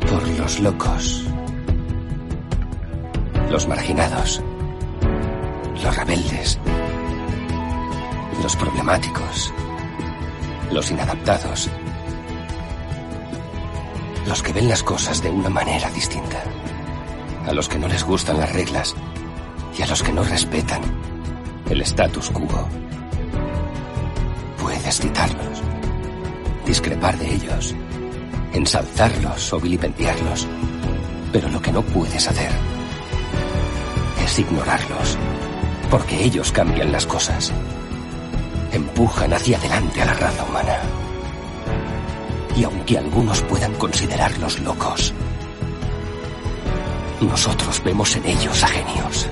[0.09, 1.27] Por los locos.
[3.51, 4.43] Los marginados.
[5.83, 6.59] Los rebeldes.
[8.43, 9.53] Los problemáticos.
[10.73, 11.71] Los inadaptados
[14.27, 16.43] los que ven las cosas de una manera distinta.
[17.47, 18.95] A los que no les gustan las reglas
[19.77, 20.83] y a los que no respetan
[21.71, 22.69] el status quo.
[24.61, 25.63] Puedes citarlos,
[26.67, 27.75] discrepar de ellos,
[28.53, 30.47] ensalzarlos o vilipendiarlos,
[31.33, 32.51] pero lo que no puedes hacer
[34.25, 35.19] es ignorarlos,
[35.91, 37.53] porque ellos cambian las cosas,
[38.73, 40.79] empujan hacia adelante a la raza humana.
[42.57, 45.15] Y aunque algunos puedan considerarlos locos,
[47.21, 49.29] nosotros vemos en ellos a genios.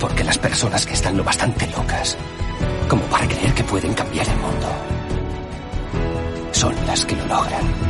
[0.00, 2.16] Porque las personas que están lo bastante locas
[2.88, 4.68] como para creer que pueden cambiar el mundo
[6.52, 7.89] son las que lo logran.